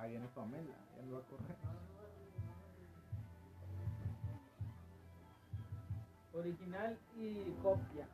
Ah, 0.04 0.08
viene 0.08 0.28
Pamela, 0.36 0.76
ya 0.98 1.04
no 1.06 1.14
va 1.14 1.20
a 1.20 1.22
correr. 1.22 1.56
Original 6.34 6.98
y 7.16 7.52
copia. 7.62 8.06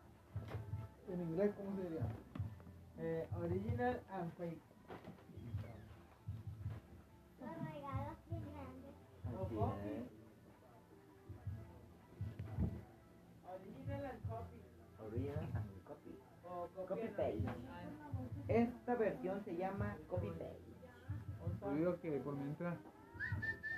En 1.08 1.20
inglés, 1.20 1.52
¿cómo 1.58 1.76
se 1.76 1.82
diría? 1.82 2.06
Eh, 3.00 3.28
original 3.42 4.04
and 4.12 4.32
fake. 4.34 4.62
Los 7.42 7.58
regalos 7.58 8.18
bien 8.30 8.44
grandes. 8.54 8.94
Original 13.50 14.06
and 14.06 14.30
copy. 14.30 14.62
Original 15.08 15.50
and 15.56 15.84
copy. 15.88 16.20
O 16.44 16.70
Copy 16.86 17.02
and 17.02 17.16
paste. 17.16 17.50
Esta 18.48 18.94
versión 18.94 19.44
se 19.44 19.56
llama 19.56 19.98
copy 20.08 20.30
paste. 20.38 20.69
Yo 21.62 21.74
digo 21.74 22.00
que 22.02 22.12
por 22.20 22.36
mientras. 22.36 22.78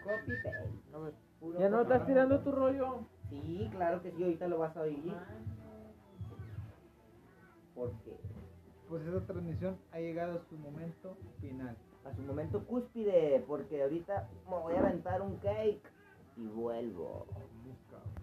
Copy 0.04 0.36
paste. 0.44 0.70
A 0.94 0.98
ver. 1.00 1.14
Puro 1.40 1.60
Ya 1.60 1.70
no 1.70 1.82
estás 1.82 2.06
tirando 2.06 2.40
tu 2.42 2.52
rollo. 2.52 3.00
Sí, 3.30 3.68
claro 3.72 4.02
que 4.02 4.12
sí, 4.12 4.24
ahorita 4.24 4.48
lo 4.48 4.60
vas 4.60 4.76
a 4.78 4.82
oír. 4.82 5.14
Porque 7.74 8.18
Pues 8.90 9.04
esa 9.08 9.26
transmisión 9.26 9.78
ha 9.92 10.00
llegado 10.00 10.40
a 10.40 10.50
su 10.50 10.58
momento 10.58 11.16
final. 11.40 11.76
a 12.04 12.14
su 12.16 12.22
momento 12.24 12.66
cúspide, 12.66 13.44
porque 13.48 13.82
ahorita 13.84 14.28
me 14.50 14.58
voy 14.58 14.74
a 14.76 14.80
aventar 14.80 15.22
un 15.22 15.38
cake 15.38 15.82
y 16.36 16.48
vuelvo. 16.48 17.26